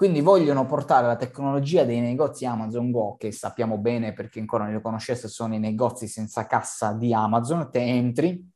Quindi 0.00 0.22
vogliono 0.22 0.64
portare 0.64 1.06
la 1.06 1.16
tecnologia 1.16 1.84
dei 1.84 2.00
negozi 2.00 2.46
Amazon 2.46 2.90
Go, 2.90 3.16
che 3.18 3.32
sappiamo 3.32 3.76
bene 3.76 4.14
perché 4.14 4.40
ancora 4.40 4.64
non 4.64 4.72
li 4.72 4.80
conoscesse, 4.80 5.28
sono 5.28 5.54
i 5.54 5.58
negozi 5.58 6.08
senza 6.08 6.46
cassa 6.46 6.94
di 6.94 7.12
Amazon, 7.12 7.70
te 7.70 7.80
entri, 7.80 8.50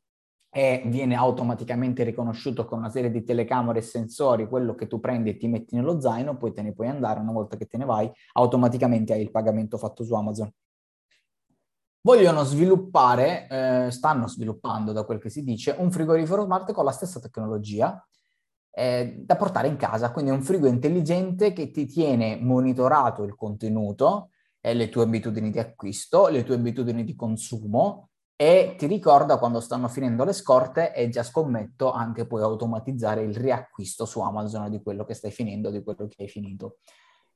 e 0.49 0.83
viene 0.87 1.15
automaticamente 1.15 2.03
riconosciuto 2.03 2.65
con 2.65 2.79
una 2.79 2.89
serie 2.89 3.11
di 3.11 3.23
telecamere 3.23 3.81
e 3.81 3.83
sensori 3.83 4.49
quello 4.49 4.75
che 4.75 4.87
tu 4.87 5.01
prendi 5.01 5.29
e 5.29 5.37
ti 5.37 5.47
metti 5.47 5.75
nello 5.75 6.01
zaino, 6.01 6.39
poi 6.39 6.51
te 6.55 6.63
ne 6.63 6.73
puoi 6.73 6.89
andare, 6.89 7.21
una 7.21 7.33
volta 7.33 7.59
che 7.59 7.67
te 7.67 7.77
ne 7.77 7.85
vai, 7.85 8.11
automaticamente 8.33 9.13
hai 9.13 9.21
il 9.21 9.31
pagamento 9.31 9.77
fatto 9.77 10.03
su 10.03 10.15
Amazon. 10.15 10.51
Vogliono 12.01 12.43
sviluppare, 12.45 13.49
eh, 13.51 13.91
stanno 13.91 14.29
sviluppando 14.29 14.93
da 14.93 15.05
quel 15.05 15.19
che 15.19 15.29
si 15.29 15.45
dice, 15.45 15.77
un 15.77 15.91
frigorifero 15.91 16.45
smart 16.45 16.73
con 16.73 16.87
la 16.87 16.91
stessa 16.91 17.21
tecnologia 17.21 18.03
eh, 18.75 19.15
da 19.19 19.37
portare 19.37 19.69
in 19.69 19.77
casa, 19.77 20.11
quindi 20.11 20.31
è 20.31 20.35
un 20.35 20.43
frigo 20.43 20.67
intelligente 20.67 21.53
che 21.53 21.71
ti 21.71 21.87
tiene 21.87 22.37
monitorato 22.41 23.23
il 23.23 23.35
contenuto, 23.37 24.31
e 24.67 24.73
le 24.73 24.89
tue 24.89 25.03
abitudini 25.03 25.51
di 25.51 25.59
acquisto, 25.59 26.29
le 26.29 26.43
tue 26.43 26.55
abitudini 26.55 27.05
di 27.05 27.15
consumo, 27.15 28.09
e 28.35 28.75
ti 28.79 28.87
ricorda 28.87 29.39
quando 29.39 29.61
stanno 29.61 29.89
finendo 29.89 30.25
le 30.25 30.33
scorte 30.33 30.95
e 30.95 31.11
già 31.11 31.23
scommetto 31.23 31.93
anche 31.93 32.27
puoi 32.27 32.41
automatizzare 32.41 33.23
il 33.23 33.37
riacquisto 33.37 34.07
su 34.07 34.21
Amazon 34.21 34.71
di 34.71 34.83
quello 34.83 35.05
che 35.05 35.13
stai 35.13 35.31
finendo, 35.31 35.71
di 35.71 35.83
quello 35.83 36.09
che 36.09 36.23
hai 36.23 36.29
finito. 36.29 36.79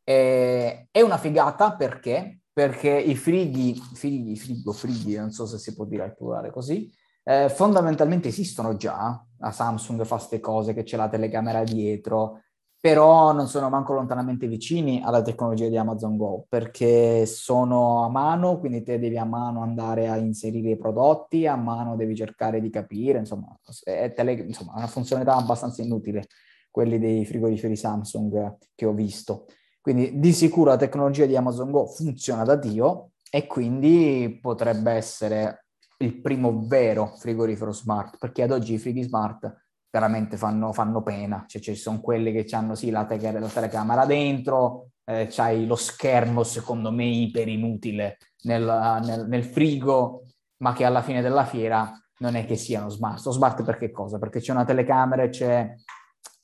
E, 0.02 0.88
è 0.90 1.00
una 1.02 1.18
figata 1.18 1.76
perché? 1.76 2.40
Perché 2.50 2.90
i 2.90 3.14
frighi, 3.14 3.74
frighi, 3.74 4.34
frigo, 4.34 4.72
frighi, 4.72 5.16
non 5.16 5.30
so 5.30 5.44
se 5.46 5.58
si 5.58 5.74
può 5.74 5.84
dire 5.84 6.04
al 6.04 6.16
plurale 6.16 6.50
così, 6.50 6.90
eh, 7.28 7.50
fondamentalmente 7.50 8.28
esistono 8.28 8.76
già. 8.76 9.22
La 9.36 9.52
Samsung 9.52 10.02
fa 10.04 10.16
queste 10.16 10.40
cose, 10.40 10.72
che 10.72 10.82
c'è 10.82 10.96
la 10.96 11.10
telecamera 11.10 11.62
dietro, 11.62 12.40
però 12.80 13.32
non 13.32 13.48
sono 13.48 13.68
manco 13.68 13.92
lontanamente 13.92 14.46
vicini 14.46 15.02
alla 15.04 15.20
tecnologia 15.20 15.68
di 15.68 15.76
Amazon 15.76 16.16
Go 16.16 16.46
perché 16.48 17.26
sono 17.26 18.04
a 18.04 18.08
mano, 18.08 18.58
quindi 18.58 18.82
te 18.82 18.98
devi 18.98 19.18
a 19.18 19.24
mano 19.24 19.62
andare 19.62 20.08
a 20.08 20.16
inserire 20.16 20.70
i 20.70 20.78
prodotti, 20.78 21.46
a 21.46 21.56
mano 21.56 21.96
devi 21.96 22.16
cercare 22.16 22.60
di 22.60 22.70
capire, 22.70 23.18
insomma, 23.18 23.54
è, 23.84 24.12
tele, 24.14 24.32
insomma, 24.32 24.72
una 24.76 24.86
funzionalità 24.86 25.36
abbastanza 25.36 25.82
inutile 25.82 26.28
quelli 26.70 26.98
dei 26.98 27.26
frigoriferi 27.26 27.76
Samsung 27.76 28.56
che 28.74 28.86
ho 28.86 28.92
visto. 28.92 29.46
Quindi 29.82 30.18
di 30.18 30.32
sicuro 30.32 30.70
la 30.70 30.76
tecnologia 30.76 31.26
di 31.26 31.36
Amazon 31.36 31.70
Go 31.70 31.86
funziona 31.86 32.44
da 32.44 32.56
Dio 32.56 33.10
e 33.30 33.46
quindi 33.46 34.38
potrebbe 34.40 34.92
essere 34.92 35.67
il 35.98 36.20
primo 36.20 36.66
vero 36.66 37.14
frigorifero 37.16 37.72
smart, 37.72 38.18
perché 38.18 38.42
ad 38.42 38.52
oggi 38.52 38.74
i 38.74 38.78
frighi 38.78 39.02
smart 39.02 39.66
veramente 39.90 40.36
fanno, 40.36 40.72
fanno 40.72 41.02
pena. 41.02 41.44
Cioè, 41.46 41.60
ci 41.60 41.74
sono 41.74 42.00
quelli 42.00 42.32
che 42.32 42.46
hanno 42.54 42.74
sì 42.74 42.90
la, 42.90 43.04
te- 43.04 43.18
la 43.32 43.48
telecamera 43.48 44.06
dentro, 44.06 44.90
eh, 45.04 45.26
c'hai 45.30 45.66
lo 45.66 45.76
schermo 45.76 46.42
secondo 46.42 46.92
me 46.92 47.04
iper 47.04 47.48
inutile 47.48 48.18
nel, 48.42 49.00
nel, 49.04 49.26
nel, 49.26 49.44
frigo, 49.44 50.24
ma 50.58 50.72
che 50.72 50.84
alla 50.84 51.02
fine 51.02 51.22
della 51.22 51.44
fiera 51.44 51.92
non 52.18 52.34
è 52.36 52.44
che 52.44 52.56
siano 52.56 52.88
smart. 52.88 53.18
Sono 53.18 53.34
smart 53.34 53.62
per 53.64 53.76
che 53.76 53.90
cosa? 53.90 54.18
Perché 54.18 54.40
c'è 54.40 54.52
una 54.52 54.64
telecamera 54.64 55.22
e 55.22 55.28
c'è, 55.30 55.74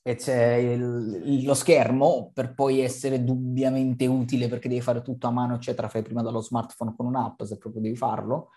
e 0.03 0.17
c'è 0.17 0.55
il, 0.55 1.45
lo 1.45 1.55
schermo 1.55 2.31
per 2.33 2.55
poi 2.55 2.81
essere 2.81 3.23
dubbiamente 3.23 4.07
utile 4.07 4.49
perché 4.49 4.69
devi 4.69 4.81
fare 4.81 5.03
tutto 5.03 5.27
a 5.27 5.31
mano, 5.31 5.55
eccetera. 5.55 5.89
Fai 5.89 6.03
prima 6.03 6.23
dallo 6.23 6.41
smartphone 6.41 6.95
con 6.97 7.07
un'app 7.07 7.43
se 7.43 7.59
proprio 7.59 7.83
devi 7.83 7.97
farlo. 7.97 8.51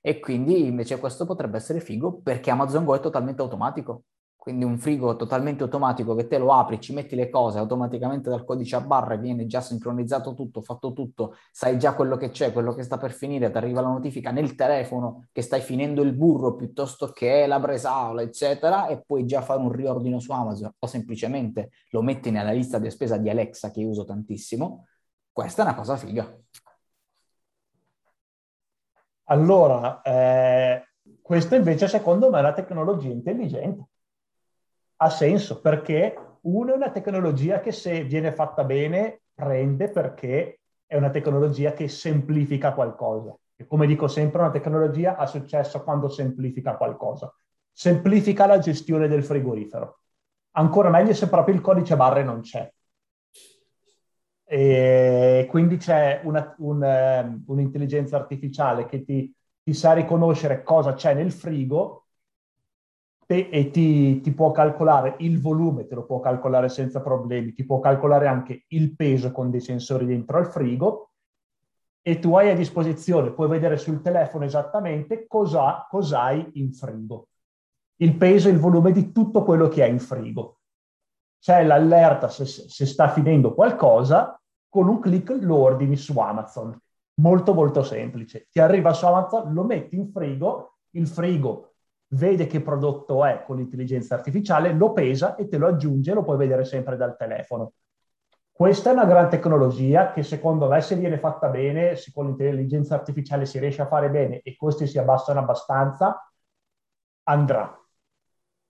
E 0.00 0.20
quindi 0.20 0.66
invece 0.66 0.98
questo 0.98 1.26
potrebbe 1.26 1.56
essere 1.56 1.80
figo 1.80 2.20
perché 2.22 2.50
Amazon 2.50 2.84
Go 2.84 2.94
è 2.94 3.00
totalmente 3.00 3.42
automatico 3.42 4.04
quindi 4.48 4.64
un 4.64 4.78
frigo 4.78 5.14
totalmente 5.14 5.62
automatico 5.62 6.14
che 6.14 6.26
te 6.26 6.38
lo 6.38 6.54
apri, 6.54 6.80
ci 6.80 6.94
metti 6.94 7.14
le 7.14 7.28
cose 7.28 7.58
automaticamente 7.58 8.30
dal 8.30 8.46
codice 8.46 8.76
a 8.76 8.80
barre, 8.80 9.18
viene 9.18 9.46
già 9.46 9.60
sincronizzato 9.60 10.32
tutto, 10.32 10.62
fatto 10.62 10.94
tutto, 10.94 11.36
sai 11.52 11.78
già 11.78 11.94
quello 11.94 12.16
che 12.16 12.30
c'è, 12.30 12.50
quello 12.50 12.72
che 12.72 12.82
sta 12.82 12.96
per 12.96 13.12
finire, 13.12 13.50
ti 13.50 13.58
arriva 13.58 13.82
la 13.82 13.88
notifica 13.88 14.30
nel 14.30 14.54
telefono 14.54 15.26
che 15.32 15.42
stai 15.42 15.60
finendo 15.60 16.00
il 16.00 16.14
burro 16.14 16.54
piuttosto 16.54 17.08
che 17.08 17.46
la 17.46 17.60
bresaola, 17.60 18.22
eccetera, 18.22 18.86
e 18.86 19.02
puoi 19.04 19.26
già 19.26 19.42
fare 19.42 19.60
un 19.60 19.70
riordino 19.70 20.18
su 20.18 20.32
Amazon 20.32 20.72
o 20.78 20.86
semplicemente 20.86 21.68
lo 21.90 22.00
metti 22.00 22.30
nella 22.30 22.52
lista 22.52 22.78
di 22.78 22.88
spesa 22.90 23.18
di 23.18 23.28
Alexa 23.28 23.70
che 23.70 23.84
uso 23.84 24.06
tantissimo. 24.06 24.86
Questa 25.30 25.60
è 25.60 25.64
una 25.66 25.74
cosa 25.74 25.96
figa. 25.98 26.26
Allora, 29.30 30.02
eh, 30.02 30.88
questa 31.22 31.56
invece 31.56 31.88
secondo 31.88 32.30
me 32.30 32.38
è 32.38 32.42
la 32.42 32.52
tecnologia 32.52 33.08
intelligente 33.08 33.86
ha 35.00 35.10
senso 35.10 35.60
perché 35.60 36.16
uno 36.42 36.72
è 36.72 36.76
una 36.76 36.90
tecnologia 36.90 37.60
che 37.60 37.72
se 37.72 38.04
viene 38.04 38.32
fatta 38.32 38.64
bene 38.64 39.22
prende 39.34 39.90
perché 39.90 40.60
è 40.86 40.96
una 40.96 41.10
tecnologia 41.10 41.72
che 41.72 41.88
semplifica 41.88 42.72
qualcosa. 42.72 43.36
E 43.54 43.66
come 43.66 43.86
dico 43.86 44.08
sempre, 44.08 44.40
una 44.40 44.50
tecnologia 44.50 45.16
ha 45.16 45.26
successo 45.26 45.82
quando 45.82 46.08
semplifica 46.08 46.76
qualcosa. 46.76 47.32
Semplifica 47.72 48.46
la 48.46 48.58
gestione 48.58 49.08
del 49.08 49.22
frigorifero. 49.22 50.00
Ancora 50.52 50.90
meglio 50.90 51.12
se 51.12 51.28
proprio 51.28 51.54
il 51.54 51.60
codice 51.60 51.94
barre 51.94 52.24
non 52.24 52.40
c'è. 52.40 52.72
E 54.50 55.46
quindi 55.50 55.76
c'è 55.76 56.22
una, 56.24 56.54
un, 56.58 56.82
um, 56.82 57.42
un'intelligenza 57.48 58.16
artificiale 58.16 58.86
che 58.86 59.04
ti, 59.04 59.30
ti 59.62 59.74
sa 59.74 59.92
riconoscere 59.92 60.62
cosa 60.62 60.94
c'è 60.94 61.12
nel 61.12 61.32
frigo 61.32 62.06
e 63.26 63.70
ti, 63.70 64.22
ti, 64.22 64.32
può 64.32 64.50
calcolare 64.52 65.16
il 65.18 65.38
volume, 65.38 65.86
te 65.86 65.94
lo 65.94 66.06
può 66.06 66.18
calcolare 66.18 66.70
senza 66.70 67.02
problemi, 67.02 67.52
ti 67.52 67.66
può 67.66 67.78
calcolare 67.78 68.26
anche 68.26 68.64
il 68.68 68.96
peso 68.96 69.32
con 69.32 69.50
dei 69.50 69.60
sensori 69.60 70.06
dentro 70.06 70.38
al 70.38 70.46
frigo 70.46 71.10
e 72.00 72.18
tu 72.18 72.34
hai 72.34 72.48
a 72.48 72.54
disposizione, 72.54 73.32
puoi 73.32 73.48
vedere 73.48 73.76
sul 73.76 74.00
telefono 74.00 74.46
esattamente 74.46 75.26
cosa 75.26 75.84
hai 76.22 76.52
in 76.54 76.72
frigo, 76.72 77.28
il 77.96 78.16
peso 78.16 78.48
e 78.48 78.52
il 78.52 78.58
volume 78.58 78.92
di 78.92 79.12
tutto 79.12 79.42
quello 79.42 79.68
che 79.68 79.82
hai 79.82 79.90
in 79.90 80.00
frigo. 80.00 80.57
C'è 81.40 81.64
l'allerta 81.64 82.28
se, 82.28 82.44
se 82.44 82.86
sta 82.86 83.08
finendo 83.08 83.54
qualcosa, 83.54 84.40
con 84.68 84.88
un 84.88 85.00
clic 85.00 85.36
lo 85.40 85.56
ordini 85.56 85.96
su 85.96 86.18
Amazon. 86.18 86.76
Molto 87.14 87.54
molto 87.54 87.82
semplice. 87.82 88.46
Ti 88.50 88.60
arriva 88.60 88.92
su 88.92 89.06
Amazon, 89.06 89.52
lo 89.52 89.64
metti 89.64 89.96
in 89.96 90.10
frigo, 90.10 90.78
il 90.90 91.06
frigo 91.06 91.72
vede 92.08 92.46
che 92.46 92.60
prodotto 92.60 93.24
è 93.24 93.42
con 93.44 93.56
l'intelligenza 93.56 94.14
artificiale, 94.14 94.72
lo 94.72 94.92
pesa 94.92 95.34
e 95.36 95.48
te 95.48 95.58
lo 95.58 95.66
aggiunge, 95.66 96.14
lo 96.14 96.22
puoi 96.22 96.36
vedere 96.36 96.64
sempre 96.64 96.96
dal 96.96 97.16
telefono. 97.16 97.72
Questa 98.50 98.90
è 98.90 98.92
una 98.92 99.04
gran 99.04 99.28
tecnologia 99.28 100.10
che 100.12 100.22
secondo 100.22 100.68
me 100.68 100.80
se 100.80 100.96
viene 100.96 101.18
fatta 101.18 101.48
bene, 101.48 101.94
se 101.96 102.10
con 102.12 102.26
l'intelligenza 102.26 102.94
artificiale 102.94 103.46
si 103.46 103.58
riesce 103.58 103.82
a 103.82 103.86
fare 103.86 104.10
bene 104.10 104.40
e 104.40 104.50
i 104.50 104.56
costi 104.56 104.86
si 104.86 104.98
abbassano 104.98 105.38
abbastanza, 105.38 106.28
andrà. 107.24 107.78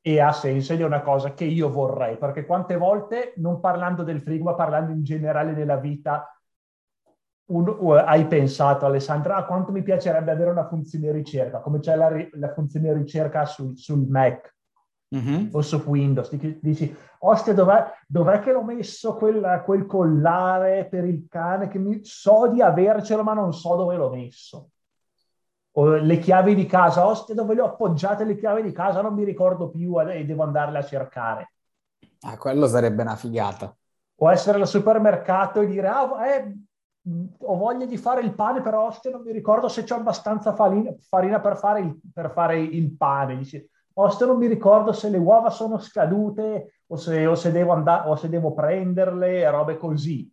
E 0.09 0.21
ha 0.21 0.33
senso 0.33 0.73
ed 0.73 0.81
è 0.81 0.85
una 0.85 1.03
cosa 1.03 1.35
che 1.35 1.45
io 1.45 1.71
vorrei, 1.71 2.17
perché 2.17 2.47
quante 2.47 2.79
volte, 2.79 3.35
non 3.37 3.61
parlando 3.61 4.03
del 4.03 4.23
frigo, 4.23 4.45
ma 4.45 4.55
parlando 4.55 4.91
in 4.91 5.05
generale 5.05 5.53
nella 5.53 5.77
vita, 5.77 6.35
un, 7.51 7.77
uh, 7.79 7.91
hai 7.91 8.27
pensato, 8.27 8.87
Alessandra, 8.87 9.37
a 9.37 9.45
quanto 9.45 9.71
mi 9.71 9.83
piacerebbe 9.83 10.31
avere 10.31 10.49
una 10.49 10.67
funzione 10.67 11.13
ricerca, 11.13 11.61
come 11.61 11.81
c'è 11.81 11.95
la, 11.95 12.11
la 12.33 12.55
funzione 12.55 12.91
ricerca 12.95 13.45
sul, 13.45 13.77
sul 13.77 14.07
Mac 14.09 14.57
mm-hmm. 15.15 15.49
o 15.53 15.61
su 15.61 15.77
Windows. 15.85 16.31
Dici, 16.31 16.59
dici 16.63 16.97
ostia, 17.19 17.53
dov'è, 17.53 17.85
dov'è, 18.07 18.41
che 18.41 18.53
l'ho 18.53 18.65
messo 18.65 19.15
quel, 19.15 19.63
quel, 19.67 19.85
collare 19.85 20.87
per 20.89 21.05
il 21.05 21.27
cane 21.29 21.69
che 21.69 21.79
mi, 21.79 22.01
so 22.03 22.49
di 22.49 22.63
avercelo, 22.63 23.23
ma 23.23 23.35
non 23.35 23.53
so 23.53 23.77
dove 23.77 23.97
l'ho 23.97 24.09
messo. 24.09 24.71
Le 25.85 26.19
chiavi 26.19 26.55
di 26.55 26.67
casa, 26.67 27.07
ostia, 27.07 27.35
dove 27.35 27.55
le 27.55 27.61
ho 27.61 27.67
appoggiate 27.67 28.25
le 28.25 28.37
chiavi 28.37 28.63
di 28.63 28.73
casa, 28.73 29.01
non 29.01 29.15
mi 29.15 29.25
ricordo 29.25 29.69
più 29.69 30.01
e 30.01 30.25
devo 30.25 30.43
andarle 30.43 30.79
a 30.79 30.85
cercare. 30.85 31.53
Ah, 32.23 32.37
quello 32.37 32.67
sarebbe 32.67 33.03
una 33.03 33.15
figata. 33.15 33.75
O 34.17 34.31
essere 34.31 34.61
al 34.61 34.67
supermercato 34.67 35.61
e 35.61 35.67
dire, 35.67 35.87
ah, 35.87 36.27
eh, 36.27 36.53
ho 37.39 37.57
voglia 37.57 37.87
di 37.87 37.97
fare 37.97 38.21
il 38.21 38.35
pane, 38.35 38.61
però 38.61 38.87
ostia, 38.87 39.11
non 39.11 39.23
mi 39.23 39.33
ricordo 39.33 39.69
se 39.69 39.85
c'è 39.85 39.95
abbastanza 39.95 40.55
farina, 40.55 40.93
farina 41.01 41.41
per, 41.41 41.57
fare 41.57 41.81
il, 41.81 42.01
per, 42.13 42.31
fare 42.33 42.61
il, 42.61 42.97
pane. 42.97 43.37
Dici, 43.37 43.65
ostia, 43.95 44.27
non 44.27 44.37
mi 44.37 44.47
ricordo 44.47 44.93
se 44.93 45.09
le 45.09 45.19
uova 45.19 45.51
sono 45.51 45.79
scadute 45.79 46.83
o 46.87 46.97
se, 46.97 47.27
o 47.27 47.35
se 47.35 47.53
devo 47.53 47.73
andare 47.73 48.09
o 48.09 48.17
se 48.17 48.29
devo 48.29 48.53
prenderle, 48.53 49.49
robe 49.51 49.77
così. 49.77 50.31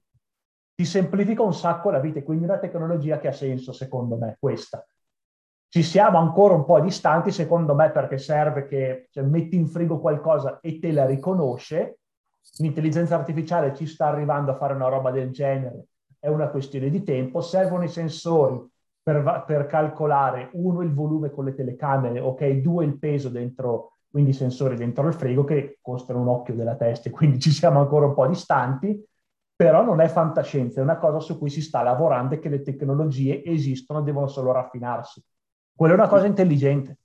Ti 0.73 0.85
semplifica 0.85 1.41
un 1.41 1.53
sacco 1.53 1.89
la 1.89 1.99
vita 1.99 2.21
quindi 2.21 2.43
una 2.43 2.57
tecnologia 2.57 3.19
che 3.19 3.29
ha 3.29 3.33
senso, 3.33 3.71
secondo 3.71 4.17
me, 4.17 4.35
questa. 4.39 4.85
Ci 5.75 5.83
siamo 5.83 6.19
ancora 6.19 6.53
un 6.53 6.63
po' 6.63 6.79
distanti, 6.79 7.33
secondo 7.33 7.75
me, 7.75 7.91
perché 7.91 8.17
serve 8.17 8.65
che 8.65 9.09
cioè, 9.11 9.25
metti 9.25 9.57
in 9.57 9.67
frigo 9.67 9.99
qualcosa 9.99 10.61
e 10.61 10.79
te 10.79 10.93
la 10.93 11.05
riconosce. 11.05 11.97
L'intelligenza 12.59 13.15
artificiale 13.15 13.75
ci 13.75 13.85
sta 13.85 14.05
arrivando 14.05 14.51
a 14.51 14.55
fare 14.55 14.73
una 14.73 14.87
roba 14.87 15.11
del 15.11 15.31
genere 15.31 15.87
è 16.17 16.29
una 16.29 16.47
questione 16.47 16.89
di 16.89 17.03
tempo, 17.03 17.41
servono 17.41 17.83
i 17.83 17.89
sensori 17.89 18.57
per, 19.03 19.43
per 19.45 19.65
calcolare 19.65 20.47
uno 20.53 20.81
il 20.81 20.93
volume 20.93 21.29
con 21.29 21.43
le 21.43 21.53
telecamere, 21.53 22.21
ok, 22.21 22.51
due 22.61 22.85
il 22.85 22.97
peso 22.97 23.27
dentro, 23.27 23.97
quindi 24.09 24.29
i 24.29 24.33
sensori 24.33 24.77
dentro 24.77 25.05
il 25.05 25.13
frigo 25.13 25.43
che 25.43 25.79
costano 25.81 26.21
un 26.21 26.29
occhio 26.29 26.55
della 26.55 26.77
testa, 26.77 27.09
quindi 27.11 27.37
ci 27.37 27.51
siamo 27.51 27.81
ancora 27.81 28.05
un 28.05 28.13
po' 28.13 28.27
distanti, 28.27 28.97
però 29.53 29.83
non 29.83 29.99
è 29.99 30.07
fantascienza, 30.07 30.79
è 30.79 30.83
una 30.83 30.99
cosa 30.99 31.19
su 31.19 31.37
cui 31.37 31.49
si 31.49 31.61
sta 31.61 31.81
lavorando 31.81 32.35
e 32.35 32.39
che 32.39 32.47
le 32.47 32.61
tecnologie 32.61 33.43
esistono, 33.43 34.01
devono 34.01 34.27
solo 34.27 34.53
raffinarsi. 34.53 35.21
Quella 35.75 35.93
è 35.93 35.97
una 35.97 36.07
cosa 36.07 36.25
intelligente. 36.25 36.99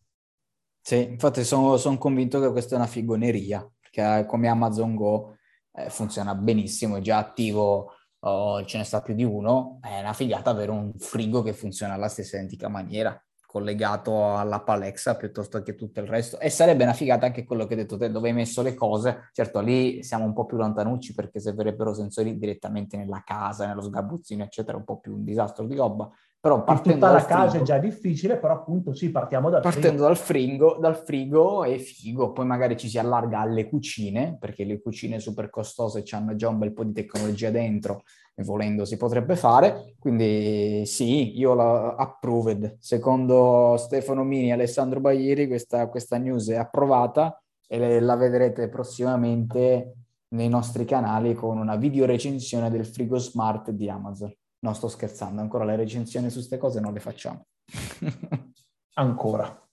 Sì, 0.80 1.02
infatti 1.10 1.42
sono, 1.42 1.76
sono 1.76 1.98
convinto 1.98 2.40
che 2.40 2.50
questa 2.52 2.74
è 2.74 2.78
una 2.78 2.86
figoneria, 2.86 3.68
perché 3.80 4.24
come 4.26 4.48
Amazon 4.48 4.94
Go 4.94 5.36
eh, 5.72 5.90
funziona 5.90 6.36
benissimo, 6.36 6.96
è 6.96 7.00
già 7.00 7.18
attivo, 7.18 7.94
oh, 8.20 8.64
ce 8.64 8.78
ne 8.78 8.84
sta 8.84 9.02
più 9.02 9.14
di 9.14 9.24
uno, 9.24 9.80
è 9.82 9.98
una 9.98 10.12
figata 10.12 10.50
avere 10.50 10.70
un 10.70 10.92
frigo 10.98 11.42
che 11.42 11.52
funziona 11.52 11.94
alla 11.94 12.08
stessa 12.08 12.36
identica 12.36 12.68
maniera 12.68 13.20
collegato 13.50 14.36
all'app 14.36 14.68
Alexa 14.68 15.16
piuttosto 15.16 15.60
che 15.62 15.74
tutto 15.74 15.98
il 15.98 16.06
resto. 16.06 16.38
E 16.38 16.50
sarebbe 16.50 16.84
una 16.84 16.92
figata 16.92 17.26
anche 17.26 17.42
quello 17.42 17.66
che 17.66 17.74
hai 17.74 17.80
detto 17.80 17.96
te, 17.96 18.08
dove 18.08 18.28
hai 18.28 18.34
messo 18.34 18.62
le 18.62 18.74
cose. 18.74 19.30
Certo, 19.32 19.58
lì 19.58 20.04
siamo 20.04 20.24
un 20.24 20.32
po' 20.32 20.46
più 20.46 20.56
lontanucci 20.56 21.12
perché 21.12 21.40
servirebbero 21.40 21.92
sensori 21.92 22.38
direttamente 22.38 22.96
nella 22.96 23.24
casa, 23.24 23.66
nello 23.66 23.82
sgabuzzino, 23.82 24.44
eccetera, 24.44 24.76
un 24.76 24.84
po' 24.84 25.00
più 25.00 25.14
un 25.14 25.24
disastro 25.24 25.66
di 25.66 25.74
roba. 25.74 26.08
Però 26.42 26.64
partendo 26.64 27.00
tutta 27.00 27.12
la 27.12 27.20
frigo, 27.20 27.38
casa 27.38 27.58
è 27.58 27.62
già 27.62 27.78
difficile, 27.78 28.38
però 28.38 28.54
appunto 28.54 28.94
sì, 28.94 29.10
partiamo 29.10 29.50
dal 29.50 29.60
partendo 29.60 29.88
frigo. 29.90 30.06
Dal, 30.06 30.16
frigo, 30.16 30.76
dal 30.80 30.96
frigo 30.96 31.64
è 31.64 31.76
figo, 31.76 32.32
poi 32.32 32.46
magari 32.46 32.78
ci 32.78 32.88
si 32.88 32.98
allarga 32.98 33.40
alle 33.40 33.68
cucine, 33.68 34.38
perché 34.40 34.64
le 34.64 34.80
cucine 34.80 35.20
super 35.20 35.50
costose 35.50 36.02
hanno 36.12 36.34
già 36.36 36.48
un 36.48 36.56
bel 36.56 36.72
po' 36.72 36.84
di 36.84 36.92
tecnologia 36.92 37.50
dentro 37.50 38.04
e 38.34 38.42
volendo 38.42 38.86
si 38.86 38.96
potrebbe 38.96 39.36
fare. 39.36 39.96
Quindi 39.98 40.86
sì, 40.86 41.38
io 41.38 41.52
la 41.52 41.94
approved. 41.96 42.78
Secondo 42.78 43.76
Stefano 43.76 44.24
Mini 44.24 44.48
e 44.48 44.52
Alessandro 44.52 44.98
Baglieri 44.98 45.46
questa, 45.46 45.88
questa 45.88 46.16
news 46.16 46.48
è 46.48 46.56
approvata 46.56 47.38
e 47.68 48.00
la 48.00 48.16
vedrete 48.16 48.70
prossimamente 48.70 49.94
nei 50.28 50.48
nostri 50.48 50.86
canali 50.86 51.34
con 51.34 51.58
una 51.58 51.76
video 51.76 52.06
recensione 52.06 52.70
del 52.70 52.86
frigo 52.86 53.18
smart 53.18 53.72
di 53.72 53.90
Amazon. 53.90 54.34
No, 54.62 54.74
sto 54.74 54.88
scherzando, 54.88 55.40
ancora 55.40 55.64
le 55.64 55.76
recensioni 55.76 56.28
su 56.28 56.36
queste 56.36 56.58
cose 56.58 56.80
non 56.80 56.92
le 56.92 57.00
facciamo. 57.00 57.46
ancora. 58.94 59.68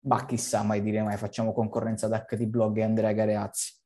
Ma 0.00 0.24
chissà, 0.24 0.62
mai 0.62 0.80
dire 0.80 1.02
mai, 1.02 1.16
facciamo 1.16 1.52
concorrenza 1.52 2.06
ad 2.06 2.24
HD 2.26 2.46
Blog 2.46 2.78
e 2.78 2.82
Andrea 2.82 3.12
Gareazzi. 3.12 3.76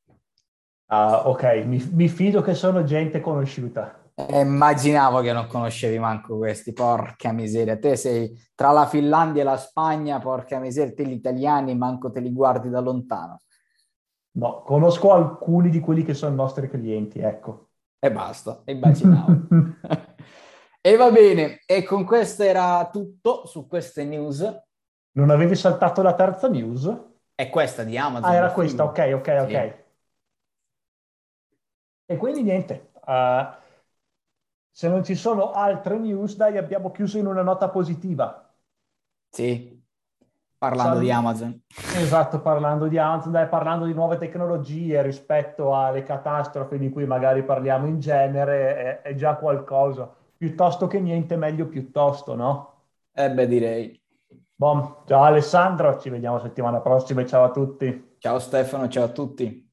Uh, 0.86 1.28
ok, 1.28 1.64
mi, 1.64 1.82
mi, 1.94 2.08
fido 2.08 2.42
che 2.42 2.54
sono 2.54 2.84
gente 2.84 3.20
conosciuta. 3.20 4.10
Eh, 4.14 4.40
immaginavo 4.40 5.20
che 5.20 5.32
non 5.32 5.46
conoscevi 5.46 5.98
manco 5.98 6.36
questi, 6.36 6.72
porca 6.72 7.32
miseria. 7.32 7.78
Te 7.78 7.96
sei 7.96 8.30
tra 8.54 8.70
la 8.72 8.86
Finlandia 8.86 9.40
e 9.40 9.44
la 9.44 9.56
Spagna, 9.56 10.20
porca 10.20 10.60
miseria, 10.60 10.92
te 10.92 11.06
gli 11.06 11.12
italiani 11.12 11.74
manco 11.74 12.10
te 12.10 12.20
li 12.20 12.30
guardi 12.30 12.68
da 12.68 12.80
lontano. 12.80 13.40
No, 14.34 14.62
conosco 14.62 15.12
alcuni 15.12 15.70
di 15.70 15.80
quelli 15.80 16.04
che 16.04 16.14
sono 16.14 16.34
i 16.34 16.36
nostri 16.36 16.68
clienti, 16.68 17.20
ecco. 17.20 17.70
E 18.04 18.10
basta, 18.10 18.62
immaginavo. 18.64 19.46
e 20.82 20.96
va 20.96 21.12
bene, 21.12 21.62
e 21.64 21.84
con 21.84 22.04
questo 22.04 22.42
era 22.42 22.88
tutto 22.90 23.46
su 23.46 23.68
queste 23.68 24.04
news. 24.04 24.44
Non 25.12 25.30
avevi 25.30 25.54
saltato 25.54 26.02
la 26.02 26.16
terza 26.16 26.48
news? 26.48 26.92
È 27.32 27.48
questa 27.48 27.84
di 27.84 27.96
Amazon. 27.96 28.28
Ah, 28.28 28.34
era 28.34 28.50
questa, 28.50 28.82
ok, 28.82 29.12
ok, 29.14 29.38
ok. 29.42 29.48
Sì. 29.48 29.80
E 32.06 32.16
quindi 32.16 32.42
niente, 32.42 32.90
uh, 33.06 33.46
se 34.68 34.88
non 34.88 35.04
ci 35.04 35.14
sono 35.14 35.52
altre 35.52 35.96
news, 35.96 36.34
dai, 36.34 36.56
abbiamo 36.58 36.90
chiuso 36.90 37.18
in 37.18 37.26
una 37.26 37.42
nota 37.42 37.68
positiva. 37.68 38.52
Sì, 39.30 39.81
Parlando 40.62 40.94
Sal- 40.94 41.00
di 41.00 41.10
Amazon. 41.10 41.60
Esatto, 41.96 42.40
parlando 42.40 42.86
di 42.86 42.96
Amazon, 42.96 43.32
dai, 43.32 43.48
parlando 43.48 43.84
di 43.84 43.94
nuove 43.94 44.16
tecnologie 44.16 45.02
rispetto 45.02 45.74
alle 45.74 46.04
catastrofi 46.04 46.78
di 46.78 46.88
cui 46.90 47.04
magari 47.04 47.42
parliamo 47.42 47.86
in 47.88 47.98
genere, 47.98 49.00
è, 49.02 49.08
è 49.08 49.14
già 49.16 49.34
qualcosa. 49.34 50.08
Piuttosto 50.36 50.86
che 50.86 51.00
niente, 51.00 51.34
meglio 51.36 51.66
piuttosto, 51.66 52.36
no? 52.36 52.70
Eh 53.12 53.30
beh, 53.30 53.46
direi. 53.48 54.00
Bon, 54.54 54.98
ciao 55.06 55.24
Alessandro, 55.24 55.98
ci 55.98 56.10
vediamo 56.10 56.38
settimana 56.38 56.80
prossima, 56.80 57.26
ciao 57.26 57.42
a 57.44 57.50
tutti. 57.50 58.10
Ciao 58.18 58.38
Stefano, 58.38 58.88
ciao 58.88 59.04
a 59.04 59.08
tutti. 59.08 59.71